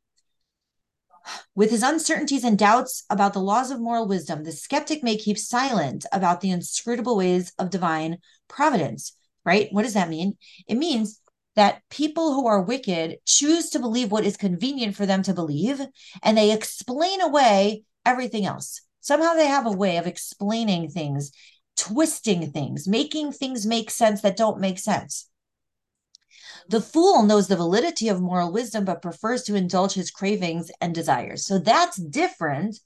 [1.55, 5.37] with his uncertainties and doubts about the laws of moral wisdom, the skeptic may keep
[5.37, 9.13] silent about the inscrutable ways of divine providence,
[9.45, 9.69] right?
[9.71, 10.37] What does that mean?
[10.67, 11.21] It means
[11.55, 15.81] that people who are wicked choose to believe what is convenient for them to believe,
[16.21, 18.81] and they explain away everything else.
[19.01, 21.31] Somehow they have a way of explaining things
[21.77, 25.29] twisting things, making things make sense that don't make sense.
[26.69, 30.95] The fool knows the validity of moral wisdom, but prefers to indulge his cravings and
[30.95, 31.45] desires.
[31.45, 32.79] So that's different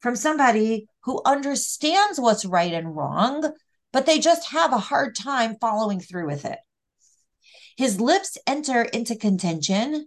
[0.00, 3.52] from somebody who understands what's right and wrong,
[3.92, 6.58] but they just have a hard time following through with it.
[7.76, 10.06] His lips enter into contention.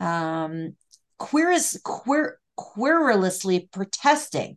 [0.00, 0.76] Um,
[1.18, 4.56] queer is queer, querulously protesting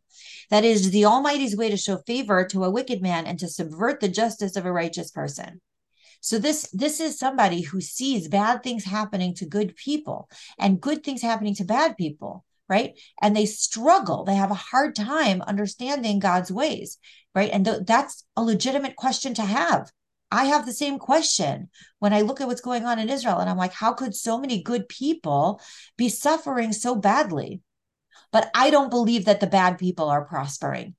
[0.50, 4.00] that is the Almighty's way to show favor to a wicked man and to subvert
[4.00, 5.62] the justice of a righteous person.
[6.22, 11.04] So this this is somebody who sees bad things happening to good people and good
[11.04, 13.00] things happening to bad people, right?
[13.22, 14.26] And they struggle.
[14.26, 16.98] They have a hard time understanding God's ways,
[17.34, 17.50] right?
[17.52, 19.90] And th- that's a legitimate question to have.
[20.32, 23.50] I have the same question when I look at what's going on in Israel and
[23.50, 25.62] I'm like how could so many good people
[25.96, 27.62] be suffering so badly?
[28.32, 30.96] But I don't believe that the bad people are prospering.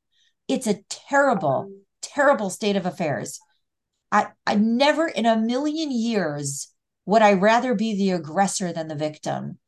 [0.48, 1.78] It's a terrible, mm.
[2.02, 3.38] terrible state of affairs.
[4.12, 6.72] I, I never in a million years
[7.06, 9.58] would I rather be the aggressor than the victim.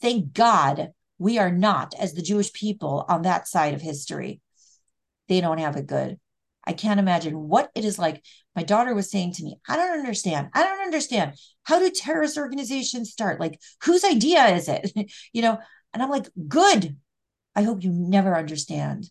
[0.00, 4.40] Thank God we are not, as the Jewish people, on that side of history.
[5.28, 6.18] They don't have it good.
[6.64, 8.22] I can't imagine what it is like.
[8.54, 10.50] My daughter was saying to me, I don't understand.
[10.54, 11.34] I don't understand.
[11.64, 13.40] How do terrorist organizations start?
[13.40, 14.92] Like, whose idea is it?
[15.32, 15.58] you know,
[15.92, 16.96] and I'm like, good.
[17.58, 19.10] I hope you never understand.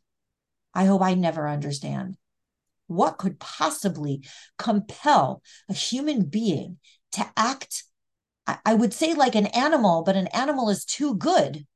[0.74, 2.16] I hope I never understand.
[2.88, 4.24] What could possibly
[4.58, 6.78] compel a human being
[7.12, 7.84] to act,
[8.66, 11.68] I would say like an animal, but an animal is too good.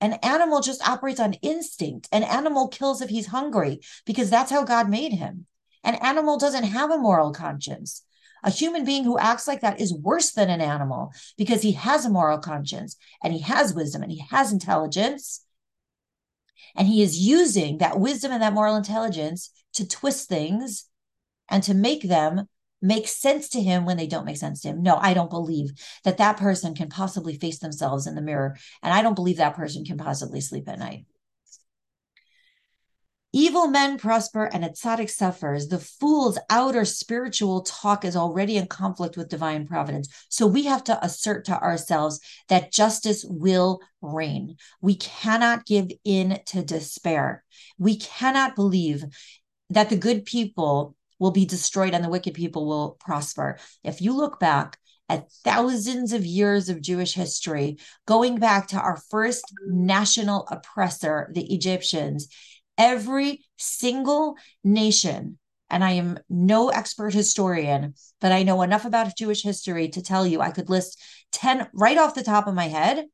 [0.00, 2.08] An animal just operates on instinct.
[2.10, 5.46] An animal kills if he's hungry because that's how God made him.
[5.84, 8.02] An animal doesn't have a moral conscience.
[8.42, 12.04] A human being who acts like that is worse than an animal because he has
[12.04, 15.44] a moral conscience and he has wisdom and he has intelligence.
[16.76, 20.86] And he is using that wisdom and that moral intelligence to twist things
[21.48, 22.46] and to make them
[22.82, 24.82] make sense to him when they don't make sense to him.
[24.82, 25.72] No, I don't believe
[26.04, 28.56] that that person can possibly face themselves in the mirror.
[28.82, 31.04] And I don't believe that person can possibly sleep at night.
[33.32, 35.68] Evil men prosper and a tzaddik suffers.
[35.68, 40.08] The fool's outer spiritual talk is already in conflict with divine providence.
[40.28, 44.56] So we have to assert to ourselves that justice will reign.
[44.80, 47.44] We cannot give in to despair.
[47.78, 49.04] We cannot believe
[49.70, 53.58] that the good people will be destroyed and the wicked people will prosper.
[53.84, 54.76] If you look back
[55.08, 61.52] at thousands of years of Jewish history, going back to our first national oppressor, the
[61.52, 62.28] Egyptians,
[62.80, 65.38] every single nation,
[65.68, 70.26] and I am no expert historian, but I know enough about Jewish history to tell
[70.26, 70.98] you I could list
[71.32, 73.04] 10 right off the top of my head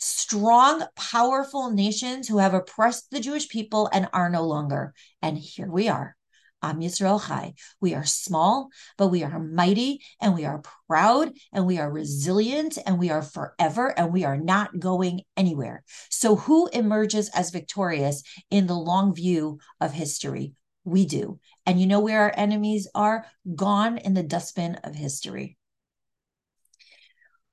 [0.00, 4.94] strong, powerful nations who have oppressed the Jewish people and are no longer.
[5.20, 6.17] And here we are.
[6.62, 7.54] Am Yisrael Chai.
[7.80, 12.78] We are small, but we are mighty and we are proud and we are resilient
[12.84, 15.84] and we are forever and we are not going anywhere.
[16.10, 20.54] So, who emerges as victorious in the long view of history?
[20.84, 21.38] We do.
[21.66, 23.26] And you know where our enemies are?
[23.54, 25.56] Gone in the dustbin of history.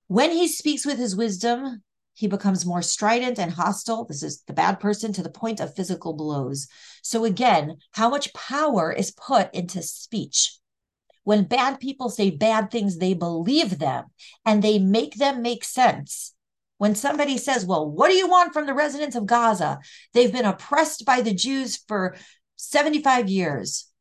[0.07, 1.83] When he speaks with his wisdom,
[2.15, 4.05] he becomes more strident and hostile.
[4.05, 6.67] This is the bad person to the point of physical blows.
[7.03, 10.57] So, again, how much power is put into speech?
[11.25, 14.05] When bad people say bad things, they believe them
[14.45, 16.33] and they make them make sense.
[16.77, 19.79] When somebody says, Well, what do you want from the residents of Gaza?
[20.13, 22.15] They've been oppressed by the Jews for
[22.55, 23.91] 75 years.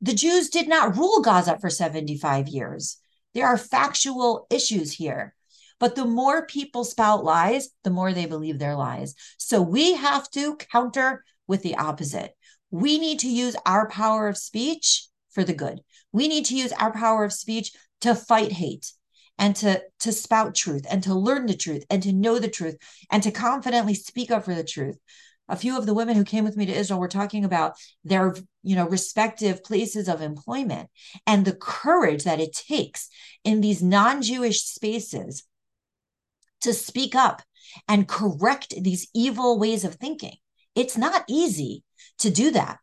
[0.00, 2.98] The Jews did not rule Gaza for 75 years.
[3.34, 5.34] There are factual issues here.
[5.78, 9.14] But the more people spout lies, the more they believe their lies.
[9.38, 12.32] So we have to counter with the opposite.
[12.70, 15.80] We need to use our power of speech for the good.
[16.12, 18.92] We need to use our power of speech to fight hate
[19.38, 22.76] and to to spout truth and to learn the truth and to know the truth
[23.10, 24.98] and to confidently speak up for the truth
[25.48, 28.34] a few of the women who came with me to Israel were talking about their
[28.62, 30.88] you know respective places of employment
[31.26, 33.08] and the courage that it takes
[33.44, 35.44] in these non-Jewish spaces
[36.62, 37.42] to speak up
[37.88, 40.36] and correct these evil ways of thinking.
[40.74, 41.84] It's not easy
[42.18, 42.78] to do that.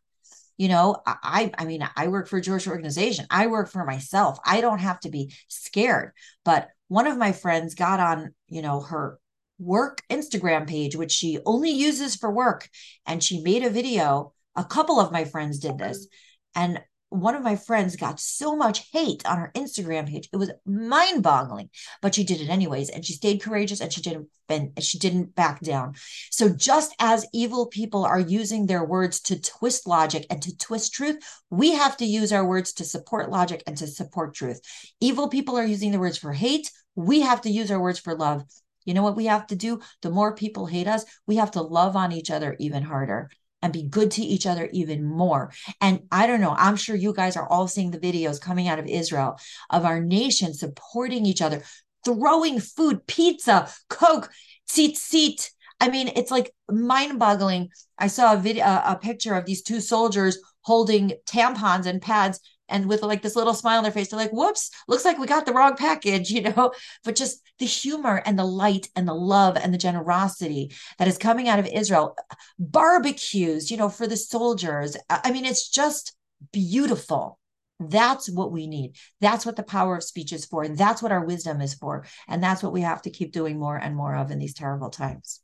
[0.56, 3.26] You know, I I mean, I work for a Jewish organization.
[3.30, 4.38] I work for myself.
[4.46, 6.12] I don't have to be scared.
[6.44, 9.18] But one of my friends got on, you know, her
[9.58, 12.68] work Instagram page, which she only uses for work,
[13.06, 14.32] and she made a video.
[14.54, 16.06] A couple of my friends did this.
[16.54, 16.80] And
[17.14, 20.28] one of my friends got so much hate on her Instagram page.
[20.32, 21.70] It was mind boggling,
[22.02, 22.90] but she did it anyways.
[22.90, 25.94] And she stayed courageous and she didn't and she didn't back down.
[26.30, 30.92] So just as evil people are using their words to twist logic and to twist
[30.92, 31.16] truth,
[31.50, 34.60] we have to use our words to support logic and to support truth.
[35.00, 36.70] Evil people are using the words for hate.
[36.96, 38.44] We have to use our words for love.
[38.84, 39.80] You know what we have to do?
[40.02, 43.30] The more people hate us, we have to love on each other even harder
[43.64, 45.50] and be good to each other even more.
[45.80, 48.78] And I don't know, I'm sure you guys are all seeing the videos coming out
[48.78, 51.62] of Israel of our nation supporting each other,
[52.04, 54.30] throwing food, pizza, Coke,
[54.68, 55.48] tzitzit.
[55.80, 57.70] I mean, it's like mind boggling.
[57.98, 62.40] I saw a video, uh, a picture of these two soldiers holding tampons and pads
[62.68, 65.26] and with like this little smile on their face they're like whoops looks like we
[65.26, 66.72] got the wrong package you know
[67.04, 71.18] but just the humor and the light and the love and the generosity that is
[71.18, 72.16] coming out of israel
[72.58, 76.16] barbecues you know for the soldiers i mean it's just
[76.52, 77.38] beautiful
[77.80, 78.96] That's what we need.
[79.20, 80.62] That's what the power of speech is for.
[80.62, 82.04] And that's what our wisdom is for.
[82.28, 84.90] And that's what we have to keep doing more and more of in these terrible
[84.90, 85.40] times.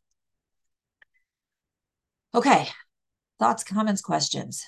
[2.34, 2.68] Okay.
[3.38, 4.64] Thoughts, comments, questions?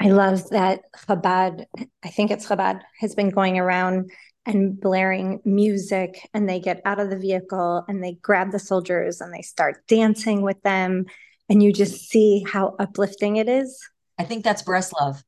[0.00, 1.64] I love that Chabad,
[2.02, 4.10] I think it's Chabad, has been going around
[4.46, 9.20] and blaring music, and they get out of the vehicle and they grab the soldiers
[9.20, 11.06] and they start dancing with them.
[11.48, 13.78] And you just see how uplifting it is.
[14.18, 15.22] I think that's Breslov.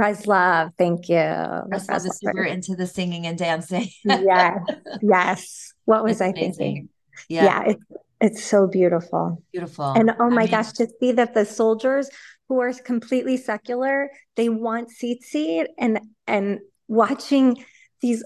[0.00, 1.16] Breslov, thank you.
[1.16, 3.88] Breslov is super into the singing and dancing.
[4.04, 4.58] yes,
[5.02, 5.74] yes.
[5.84, 6.88] What was I thinking?
[7.28, 7.78] Yeah, yeah it,
[8.20, 9.42] it's so beautiful.
[9.52, 9.92] Beautiful.
[9.92, 12.08] And oh my I mean, gosh, to see that the soldiers
[12.50, 17.64] who are completely secular, they want tzitzit and and watching
[18.02, 18.24] these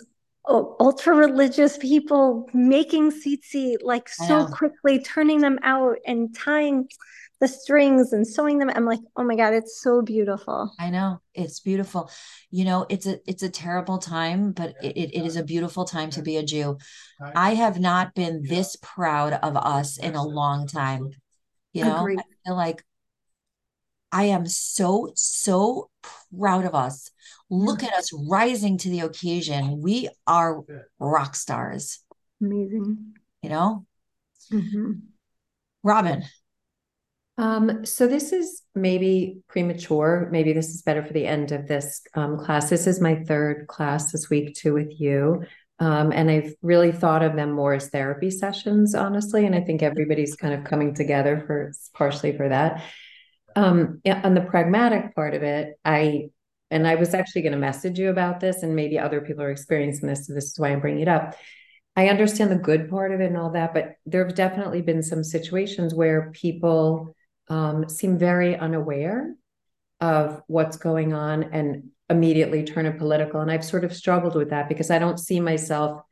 [0.48, 6.88] ultra religious people making tzitzit like so quickly, turning them out and tying
[7.40, 8.70] the strings and sewing them.
[8.74, 10.72] I'm like, oh my God, it's so beautiful.
[10.80, 11.20] I know.
[11.34, 12.10] It's beautiful.
[12.50, 16.08] You know, it's a it's a terrible time, but it, it is a beautiful time
[16.10, 16.78] to be a Jew.
[17.20, 21.10] I have not been this proud of us in a long time.
[21.74, 22.20] You know, Agreed.
[22.20, 22.82] I feel like
[24.14, 25.90] I am so, so
[26.38, 27.10] proud of us.
[27.50, 29.82] Look at us rising to the occasion.
[29.82, 30.62] We are
[31.00, 31.98] rock stars.
[32.40, 33.14] Amazing.
[33.42, 33.86] You know?
[34.52, 34.92] Mm-hmm.
[35.82, 36.22] Robin,
[37.38, 40.28] um, so this is maybe premature.
[40.30, 42.70] Maybe this is better for the end of this um, class.
[42.70, 45.42] This is my third class this week too with you.
[45.80, 49.44] Um, and I've really thought of them more as therapy sessions, honestly.
[49.44, 52.84] And I think everybody's kind of coming together for partially for that.
[53.56, 56.30] Um, on the pragmatic part of it, I
[56.70, 59.50] and I was actually going to message you about this, and maybe other people are
[59.50, 60.26] experiencing this.
[60.26, 61.36] So this is why I'm bringing it up.
[61.96, 65.02] I understand the good part of it and all that, but there have definitely been
[65.02, 67.14] some situations where people
[67.48, 69.34] um, seem very unaware
[70.00, 73.40] of what's going on and immediately turn it political.
[73.40, 76.02] And I've sort of struggled with that because I don't see myself,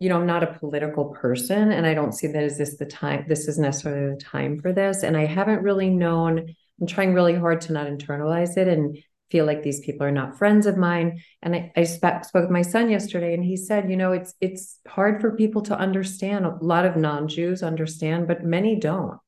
[0.00, 3.24] you know, I'm not a political person and I don't see that this the time,
[3.28, 5.02] this is necessarily the time for this.
[5.02, 8.98] And I haven't really known, I'm trying really hard to not internalize it and
[9.30, 11.20] feel like these people are not friends of mine.
[11.42, 14.78] And I, I spoke with my son yesterday and he said, you know, it's it's
[14.86, 16.46] hard for people to understand.
[16.46, 19.18] A lot of non-Jews understand, but many don't.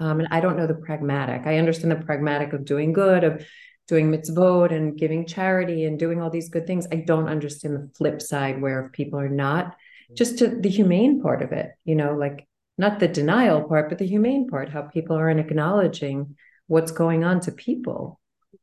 [0.00, 1.46] Um, and I don't know the pragmatic.
[1.46, 3.44] I understand the pragmatic of doing good, of
[3.86, 6.86] doing mitzvot and giving charity and doing all these good things.
[6.92, 9.74] I don't understand the flip side where people are not
[10.14, 12.46] just to the humane part of it, you know, like
[12.76, 16.36] not the denial part, but the humane part, how people aren't acknowledging
[16.68, 18.20] what's going on to people.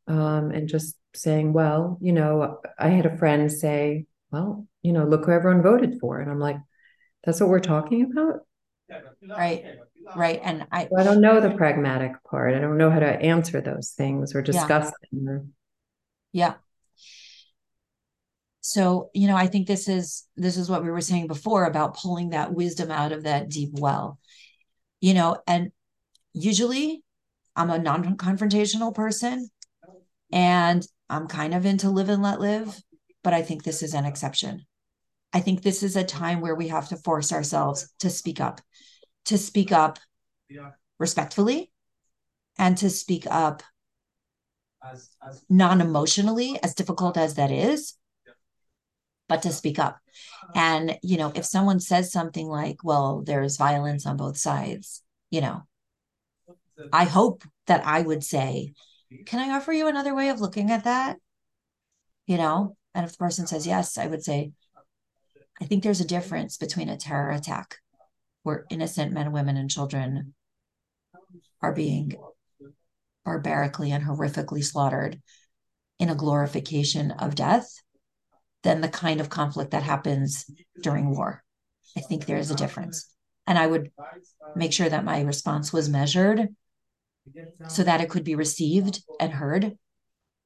[0.08, 5.06] Um, and just saying, well, you know, I had a friend say, well, you know,
[5.06, 6.20] look who everyone voted for.
[6.20, 6.58] And I'm like,
[7.24, 8.42] that's what we're talking about.
[9.28, 9.66] Right
[10.16, 13.62] right and i i don't know the pragmatic part i don't know how to answer
[13.62, 15.20] those things or discuss yeah.
[15.24, 15.54] them
[16.32, 16.54] yeah
[18.62, 21.98] so you know i think this is this is what we were saying before about
[21.98, 24.20] pulling that wisdom out of that deep well
[25.02, 25.72] you know and
[26.34, 27.04] usually
[27.56, 29.50] i'm a non-confrontational person
[30.32, 32.82] and i'm kind of into live and let live
[33.24, 34.66] but i think this is an exception
[35.34, 38.62] i think this is a time where we have to force ourselves to speak up
[39.26, 40.00] to speak up
[41.00, 41.72] respectfully
[42.58, 43.64] and to speak up
[45.50, 47.96] non emotionally, as difficult as that is,
[49.28, 50.00] but to speak up.
[50.54, 55.02] And, you know, if someone says something like, well, there's violence on both sides,
[55.32, 55.64] you know,
[56.92, 58.74] I hope that I would say,
[59.26, 61.18] can I offer you another way of looking at that?
[62.28, 64.52] You know, and if the person says yes, I would say,
[65.62, 67.78] I think there's a difference between a terror attack
[68.44, 70.34] where innocent men, women, and children
[71.62, 72.16] are being
[73.24, 75.22] barbarically and horrifically slaughtered
[76.00, 77.82] in a glorification of death
[78.64, 80.46] than the kind of conflict that happens
[80.82, 81.44] during war.
[81.98, 83.12] I think there is a difference.
[83.48, 83.92] And I would
[84.56, 86.50] make sure that my response was measured
[87.68, 89.78] so that it could be received and heard,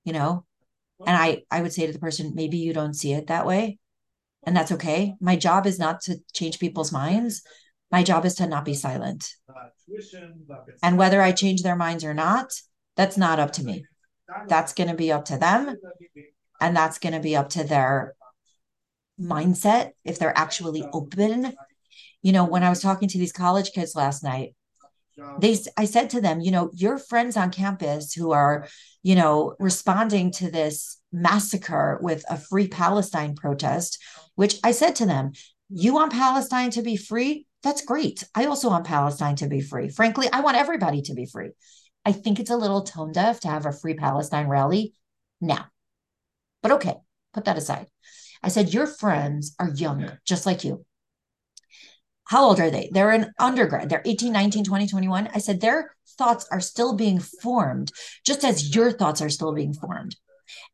[0.04, 0.46] you know.
[1.06, 3.80] And I I would say to the person, maybe you don't see it that way.
[4.44, 5.16] And that's okay.
[5.20, 7.44] My job is not to change people's minds.
[7.92, 9.34] My job is to not be silent.
[10.84, 12.52] And whether I change their minds or not,
[12.96, 13.86] that's not up to me.
[14.48, 15.76] That's going to be up to them.
[16.62, 18.16] And that's going to be up to their
[19.20, 21.54] mindset if they're actually open.
[22.22, 24.56] You know, when I was talking to these college kids last night,
[25.40, 28.68] they I said to them, you know, your friends on campus who are,
[29.04, 34.02] you know, responding to this massacre with a free Palestine protest,
[34.36, 35.32] which I said to them,
[35.70, 37.46] you want Palestine to be free?
[37.64, 38.24] That's great.
[38.34, 39.90] I also want Palestine to be free.
[39.90, 41.52] Frankly, I want everybody to be free.
[42.06, 44.94] I think it's a little tone deaf to have a free Palestine rally
[45.42, 45.66] now.
[46.62, 46.96] But okay,
[47.34, 47.88] put that aside.
[48.42, 50.86] I said, Your friends are young, just like you.
[52.30, 52.92] How old are they?
[52.92, 53.90] They're in undergrad.
[53.90, 55.30] They're 18, 19, 20, 21.
[55.34, 57.92] I said, Their thoughts are still being formed,
[58.24, 60.16] just as your thoughts are still being formed.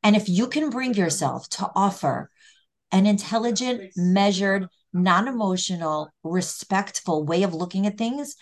[0.03, 2.29] And if you can bring yourself to offer
[2.91, 8.35] an intelligent, measured, non emotional, respectful way of looking at things,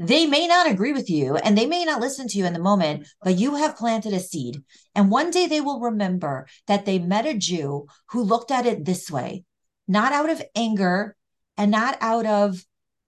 [0.00, 2.58] they may not agree with you and they may not listen to you in the
[2.58, 4.60] moment, but you have planted a seed.
[4.96, 8.84] And one day they will remember that they met a Jew who looked at it
[8.84, 9.44] this way,
[9.86, 11.14] not out of anger
[11.60, 12.64] and not out of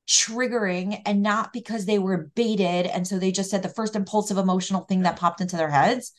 [0.08, 2.86] triggering and not because they were baited.
[2.86, 6.12] And so they just said the first impulsive emotional thing that popped into their heads,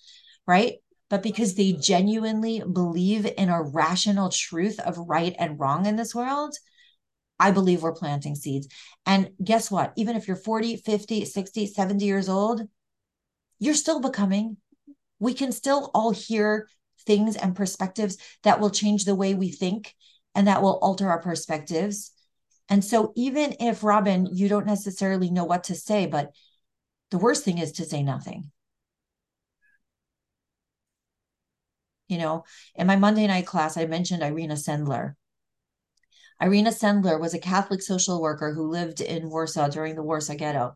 [0.45, 0.73] right?
[1.13, 6.15] but because they genuinely believe in a rational truth of right and wrong in this
[6.15, 6.55] world,
[7.39, 8.67] I believe we're planting seeds.
[9.05, 9.93] And guess what?
[9.95, 12.63] Even if you're 40, 50, 60, 70 years old,
[13.59, 14.57] you're still becoming.
[15.19, 16.67] We can still all hear
[17.05, 19.93] things and perspectives that will change the way we think
[20.33, 22.11] and that will alter our perspectives.
[22.69, 26.31] And so, even if, Robin, you don't necessarily know what to say, but
[27.11, 28.51] the worst thing is to say nothing.
[32.07, 32.43] You know,
[32.75, 35.15] in my Monday night class, I mentioned Irena Sendler.
[36.41, 40.75] Irena Sendler was a Catholic social worker who lived in Warsaw during the Warsaw Ghetto.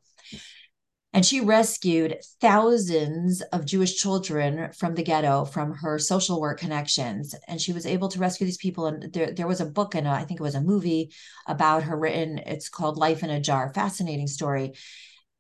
[1.18, 7.34] And she rescued thousands of Jewish children from the ghetto from her social work connections.
[7.48, 8.86] And she was able to rescue these people.
[8.86, 11.12] And there, there was a book and I think it was a movie
[11.48, 12.38] about her written.
[12.38, 13.74] It's called Life in a Jar.
[13.74, 14.74] Fascinating story.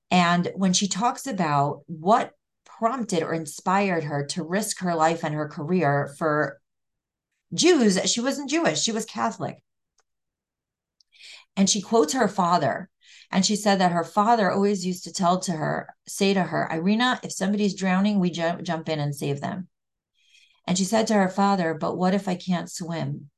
[0.10, 2.32] And when she talks about what
[2.66, 6.60] prompted or inspired her to risk her life and her career for
[7.54, 8.00] Jews.
[8.12, 9.62] She wasn't Jewish, she was Catholic.
[11.56, 12.90] And she quotes her father.
[13.32, 16.72] And she said that her father always used to tell to her, say to her,
[16.72, 19.68] Irena, if somebody's drowning, we jump, jump in and save them.
[20.66, 23.30] And she said to her father, But what if I can't swim?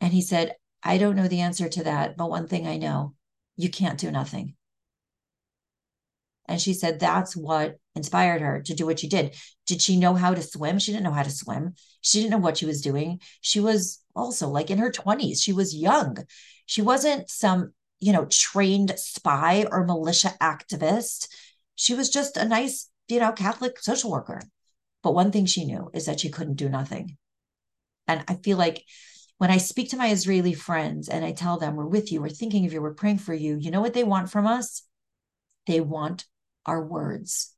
[0.00, 3.14] And he said, I don't know the answer to that, but one thing I know
[3.56, 4.54] you can't do nothing.
[6.46, 9.34] And she said that's what inspired her to do what she did.
[9.66, 10.78] Did she know how to swim?
[10.78, 11.74] She didn't know how to swim.
[12.02, 13.20] She didn't know what she was doing.
[13.40, 15.42] She was also like in her 20s.
[15.42, 16.18] She was young.
[16.66, 21.28] She wasn't some, you know, trained spy or militia activist.
[21.74, 24.40] She was just a nice, you know, Catholic social worker.
[25.02, 27.16] But one thing she knew is that she couldn't do nothing.
[28.08, 28.84] And I feel like
[29.38, 32.28] when I speak to my Israeli friends and I tell them, we're with you, we're
[32.28, 34.82] thinking of you, we're praying for you, you know what they want from us?
[35.66, 36.24] They want
[36.64, 37.54] our words.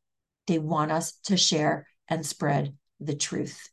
[0.47, 3.69] They want us to share and spread the truth.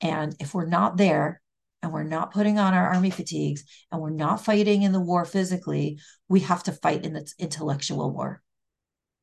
[0.00, 1.41] And if we're not there
[1.82, 5.24] and we're not putting on our army fatigues and we're not fighting in the war
[5.24, 8.42] physically, we have to fight in the intellectual war.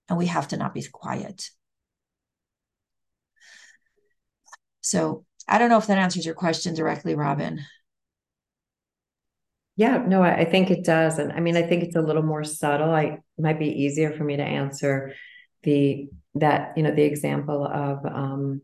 [0.10, 1.50] And we have to not be quiet.
[4.82, 7.62] So I don't know if that answers your question directly, Robin.
[9.76, 11.20] Yeah, no, I, think it does.
[11.20, 12.92] And I mean, I think it's a little more subtle.
[12.92, 15.14] I it might be easier for me to answer
[15.64, 18.62] the that, you know, the example of um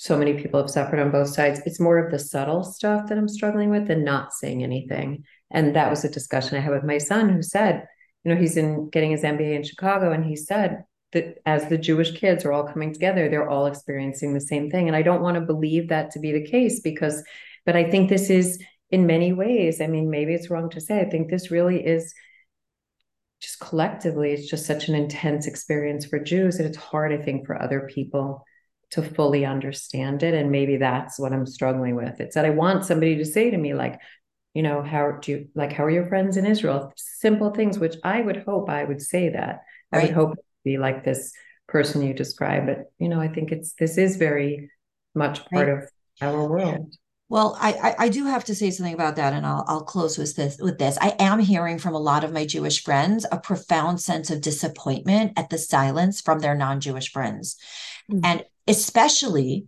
[0.00, 1.60] so many people have suffered on both sides.
[1.66, 5.24] It's more of the subtle stuff that I'm struggling with than not saying anything.
[5.50, 7.84] And that was a discussion I had with my son who said,
[8.22, 11.76] you know, he's in getting his MBA in Chicago, and he said that as the
[11.76, 14.86] Jewish kids are all coming together, they're all experiencing the same thing.
[14.86, 17.24] And I don't want to believe that to be the case because,
[17.66, 19.80] but I think this is in many ways.
[19.80, 21.00] I mean, maybe it's wrong to say.
[21.00, 22.14] I think this really is
[23.40, 27.46] just collectively, it's just such an intense experience for Jews And it's hard, I think,
[27.46, 28.44] for other people
[28.90, 30.34] to fully understand it.
[30.34, 32.20] And maybe that's what I'm struggling with.
[32.20, 34.00] It's that I want somebody to say to me, like,
[34.54, 36.92] you know, how do you like, how are your friends in Israel?
[36.96, 39.62] Simple things, which I would hope I would say that.
[39.92, 40.00] Right.
[40.00, 40.34] I would hope
[40.64, 41.32] be like this
[41.68, 42.66] person you describe.
[42.66, 44.70] But, you know, I think it's, this is very
[45.14, 45.78] much part right.
[45.78, 46.94] of our world.
[47.30, 50.34] Well, I, I do have to say something about that, and I'll I'll close with
[50.34, 50.96] this with this.
[50.98, 55.32] I am hearing from a lot of my Jewish friends a profound sense of disappointment
[55.36, 57.56] at the silence from their non-Jewish friends,
[58.10, 58.24] mm-hmm.
[58.24, 59.66] and especially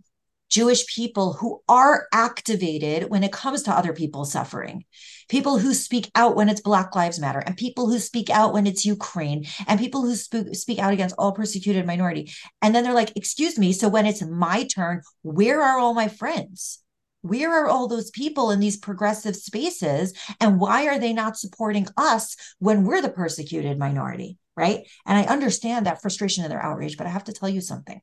[0.49, 4.87] Jewish people who are activated when it comes to other people suffering,
[5.29, 8.67] people who speak out when it's Black Lives Matter, and people who speak out when
[8.67, 12.33] it's Ukraine, and people who speak, speak out against all persecuted minority.
[12.63, 16.09] And then they're like, "Excuse me, so when it's my turn, where are all my
[16.09, 16.79] friends?"
[17.23, 21.87] Where are all those people in these progressive spaces and why are they not supporting
[21.97, 24.87] us when we're the persecuted minority right?
[25.07, 28.01] And i understand that frustration and their outrage but i have to tell you something.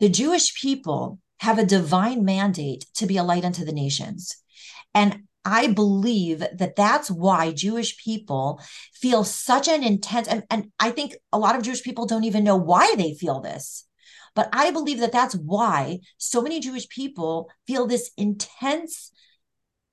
[0.00, 4.36] The jewish people have a divine mandate to be a light unto the nations.
[4.94, 8.60] And I believe that that's why Jewish people
[8.92, 12.42] feel such an intense, and, and I think a lot of Jewish people don't even
[12.42, 13.85] know why they feel this.
[14.36, 19.10] But I believe that that's why so many Jewish people feel this intense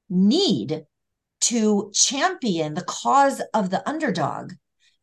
[0.10, 0.84] need
[1.42, 4.52] to champion the cause of the underdog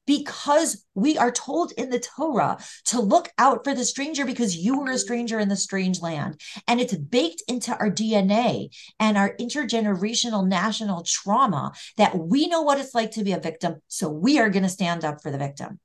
[0.06, 4.78] because we are told in the Torah to look out for the stranger because you
[4.78, 4.96] were a mm-hmm.
[4.98, 6.40] stranger in the strange land.
[6.66, 12.78] And it's baked into our DNA and our intergenerational national trauma that we know what
[12.78, 13.76] it's like to be a victim.
[13.88, 15.78] So we are going to stand up for the victim.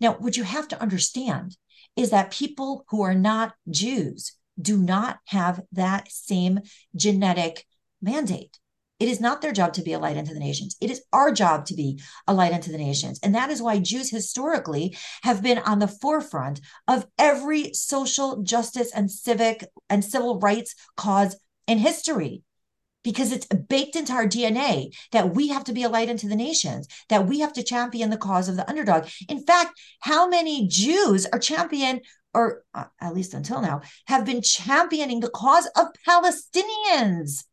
[0.00, 1.56] Now, what you have to understand
[1.96, 6.60] is that people who are not Jews do not have that same
[6.94, 7.64] genetic
[8.00, 8.58] mandate.
[9.00, 10.76] It is not their job to be a light unto the nations.
[10.80, 13.18] It is our job to be a light unto the nations.
[13.22, 18.92] And that is why Jews historically have been on the forefront of every social justice
[18.94, 21.36] and civic and civil rights cause
[21.66, 22.42] in history
[23.02, 26.36] because it's baked into our DNA that we have to be a light unto the
[26.36, 29.08] nations, that we have to champion the cause of the underdog.
[29.28, 32.00] In fact, how many Jews are champion,
[32.34, 37.44] or uh, at least until now, have been championing the cause of Palestinians?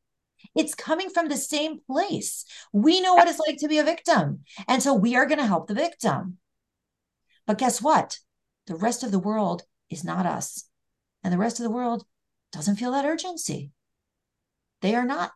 [0.56, 2.46] It's coming from the same place.
[2.74, 4.42] We know what it's like to be a victim.
[4.68, 6.38] And so we are going to help the victim.
[7.46, 8.20] But guess what?
[8.68, 10.66] The rest of the world is not us.
[11.24, 12.06] And the rest of the world
[12.52, 13.72] doesn't feel that urgency.
[14.82, 15.32] They are not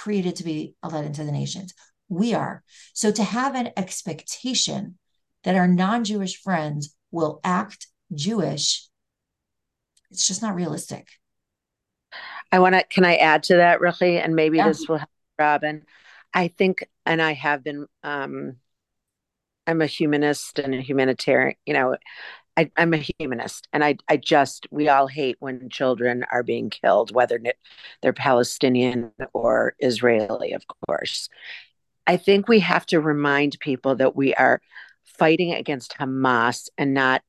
[0.00, 1.74] created to be a light into the nations.
[2.08, 2.62] We are.
[2.94, 4.98] So to have an expectation
[5.44, 8.88] that our non Jewish friends will act Jewish,
[10.10, 11.06] it's just not realistic.
[12.50, 14.18] I want to, can I add to that, really?
[14.18, 14.68] And maybe yeah.
[14.68, 15.84] this will help Robin.
[16.32, 18.56] I think, and I have been, um,
[19.66, 21.96] I'm a humanist and a humanitarian, you know,
[22.56, 26.70] I, am a humanist and I, I just, we all hate when children are being
[26.70, 27.40] killed, whether
[28.02, 31.28] they're Palestinian or Israeli, of course.
[32.06, 34.60] I think we have to remind people that we are
[35.04, 37.22] fighting against Hamas and not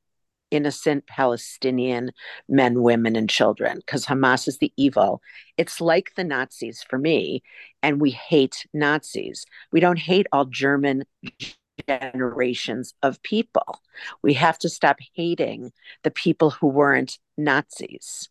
[0.50, 2.10] innocent Palestinian
[2.48, 5.22] men, women, and children because Hamas is the evil.
[5.56, 7.42] It's like the Nazis for me,
[7.82, 9.46] and we hate Nazis.
[9.72, 11.04] We don't hate all German
[11.88, 13.80] generations of people.
[14.22, 18.28] We have to stop hating the people who weren't Nazis.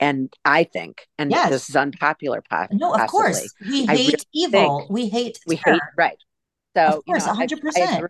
[0.00, 1.50] And I think, and yes.
[1.50, 2.42] this is unpopular.
[2.72, 4.86] no, of course, we hate really evil.
[4.90, 5.38] We hate.
[5.46, 6.18] We hate right.
[6.76, 8.06] So, of course, hundred you know, percent.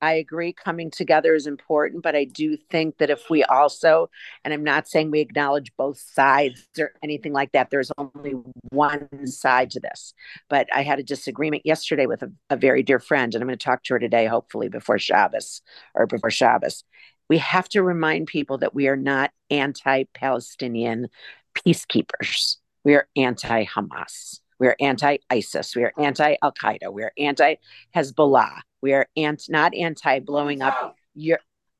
[0.00, 4.10] I agree coming together is important, but I do think that if we also,
[4.44, 8.34] and I'm not saying we acknowledge both sides or anything like that, there's only
[8.70, 10.14] one side to this.
[10.48, 13.58] But I had a disagreement yesterday with a, a very dear friend, and I'm going
[13.58, 15.62] to talk to her today, hopefully before Shabbos
[15.94, 16.84] or before Shabbos.
[17.28, 21.08] We have to remind people that we are not anti Palestinian
[21.54, 24.40] peacekeepers, we are anti Hamas.
[24.58, 25.76] We are anti ISIS.
[25.76, 26.92] We are anti Al Qaeda.
[26.92, 27.56] We are anti
[27.94, 28.60] Hezbollah.
[28.80, 31.38] We are anti, not anti blowing up your.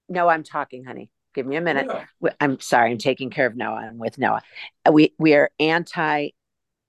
[0.09, 1.11] No, I'm talking, honey.
[1.35, 1.89] Give me a minute.
[2.41, 2.91] I'm sorry.
[2.91, 3.89] I'm taking care of Noah.
[3.91, 4.43] I'm with Noah.
[4.87, 6.31] Uh, we we are anti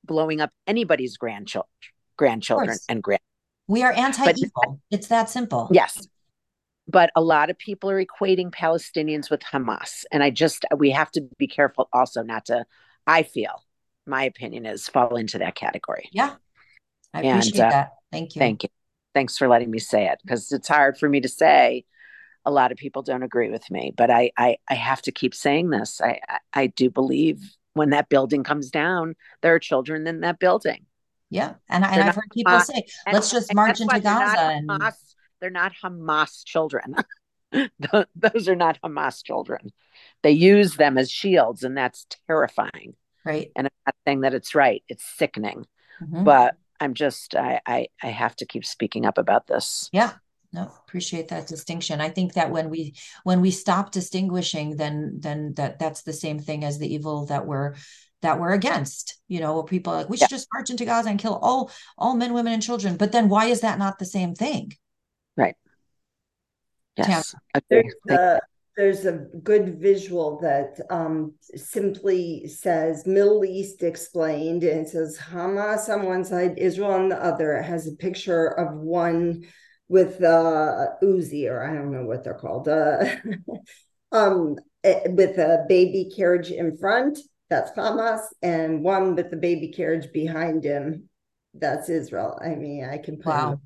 [0.05, 1.69] blowing up anybody's grandchildren,
[2.17, 3.21] grandchildren and grand.
[3.67, 4.81] We are anti evil.
[4.89, 5.69] It's that simple.
[5.71, 6.07] Yes.
[6.87, 10.05] But a lot of people are equating Palestinians with Hamas.
[10.11, 12.65] And I just, we have to be careful also not to,
[13.05, 13.63] I feel,
[14.09, 16.09] my opinion is fall into that category.
[16.11, 16.35] Yeah.
[17.13, 17.91] I appreciate uh, that.
[18.11, 18.39] Thank you.
[18.39, 18.69] Thank you.
[19.13, 21.85] Thanks for letting me say it because it's hard for me to say.
[22.45, 25.35] A lot of people don't agree with me, but I I, I have to keep
[25.35, 25.99] saying this.
[26.01, 27.41] I, I, I do believe
[27.73, 30.85] when that building comes down, there are children in that building.
[31.29, 34.69] Yeah, and, and I've heard people Hamas, say, "Let's just march into Gaza." And...
[34.69, 34.95] Hamas,
[35.41, 36.95] they're not Hamas children.
[37.51, 39.71] Those are not Hamas children.
[40.23, 42.95] They use them as shields, and that's terrifying.
[43.25, 43.51] Right.
[43.55, 44.83] And I'm not saying that it's right.
[44.87, 45.65] It's sickening.
[46.01, 46.23] Mm-hmm.
[46.23, 49.89] But I'm just I, I I have to keep speaking up about this.
[49.91, 50.13] Yeah.
[50.51, 52.01] No, appreciate that distinction.
[52.01, 56.39] I think that when we when we stop distinguishing, then then that that's the same
[56.39, 57.75] thing as the evil that we're
[58.23, 59.19] that we're against.
[59.27, 60.37] You know, people like we should yeah.
[60.37, 62.97] just march into Gaza and kill all all men, women, and children.
[62.97, 64.73] But then why is that not the same thing?
[65.37, 65.55] Right.
[66.97, 67.35] Yes.
[67.69, 68.39] There's, uh,
[68.77, 75.89] there's a good visual that um, simply says Middle East explained, and it says Hamas
[75.89, 77.53] on one side, Israel on the other.
[77.55, 79.43] It has a picture of one
[79.89, 83.15] with uh, Uzi, or I don't know what they're called, uh,
[84.11, 87.19] um, eh, with a baby carriage in front.
[87.49, 91.09] That's Hamas, and one with the baby carriage behind him.
[91.53, 92.39] That's Israel.
[92.41, 93.61] I mean, I can put wow.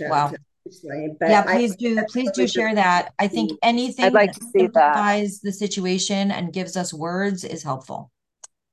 [0.00, 0.32] wow.
[0.64, 2.04] But yeah, please I, do.
[2.08, 3.12] Please do share that.
[3.18, 7.44] I think anything I'd like that to see simplifies the situation and gives us words
[7.44, 8.10] is helpful.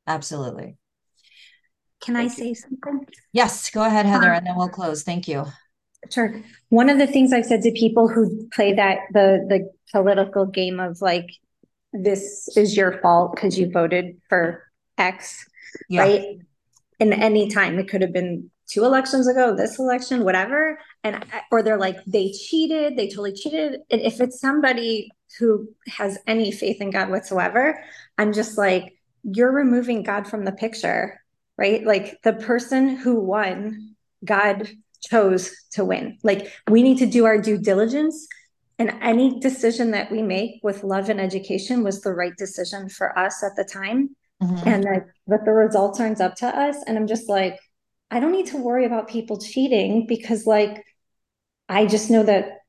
[0.06, 0.78] Absolutely.
[2.02, 3.06] can Thank I say something?
[3.34, 5.04] Yes, go ahead, Heather, um, and then we'll close.
[5.04, 5.46] Thank you.
[6.12, 6.42] Sure.
[6.70, 10.80] One of the things I've said to people who play that the the political game
[10.80, 11.28] of like
[11.92, 14.64] this is your fault because you voted for
[14.98, 15.46] X,
[15.90, 16.02] yeah.
[16.02, 16.38] right?
[17.00, 21.64] In any time, it could have been two elections ago, this election, whatever, and or
[21.64, 23.82] they're like they cheated, they totally cheated.
[23.90, 27.84] And if it's somebody who has any faith in God whatsoever,
[28.18, 28.94] I'm just like
[29.24, 31.22] you're removing God from the picture,
[31.58, 31.86] right?
[31.86, 34.70] Like the person who won, God
[35.02, 36.18] chose to win.
[36.24, 38.28] Like we need to do our due diligence.
[38.78, 43.18] And any decision that we make with love and education was the right decision for
[43.18, 44.16] us at the time.
[44.42, 44.68] Mm-hmm.
[44.70, 46.78] And that, that the results aren't up to us.
[46.88, 47.60] And I'm just like,
[48.12, 50.84] I don't need to worry about people cheating because, like,
[51.68, 52.60] I just know that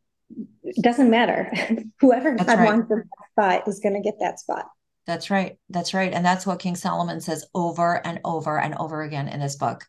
[0.62, 1.52] it doesn't matter.
[2.00, 2.64] Whoever God right.
[2.64, 4.66] wants the spot is going to get that spot.
[5.06, 5.58] That's right.
[5.68, 6.12] That's right.
[6.12, 9.86] And that's what King Solomon says over and over and over again in this book.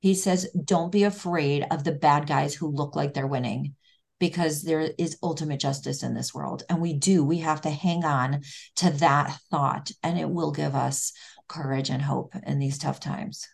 [0.00, 3.76] He says, Don't be afraid of the bad guys who look like they're winning
[4.18, 6.64] because there is ultimate justice in this world.
[6.68, 8.42] And we do, we have to hang on
[8.76, 11.12] to that thought, and it will give us
[11.48, 13.48] courage and hope in these tough times.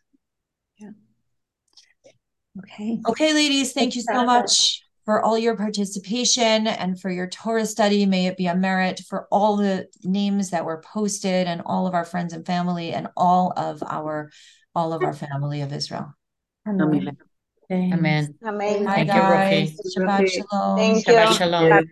[2.55, 2.63] Yeah.
[2.63, 3.01] Okay.
[3.09, 8.05] Okay, ladies, thank you so much for all your participation and for your Torah study.
[8.05, 11.95] May it be a merit for all the names that were posted and all of
[11.95, 14.31] our friends and family and all of our
[14.75, 16.15] all of our family of Israel.
[16.69, 17.17] Amen.
[17.71, 18.35] Amen.
[18.45, 18.87] Amen.
[18.87, 19.73] Hi, Thank guys.
[19.83, 20.77] You, Shabbat shalom.
[20.77, 21.35] Thank Shabbat you.
[21.35, 21.89] shalom.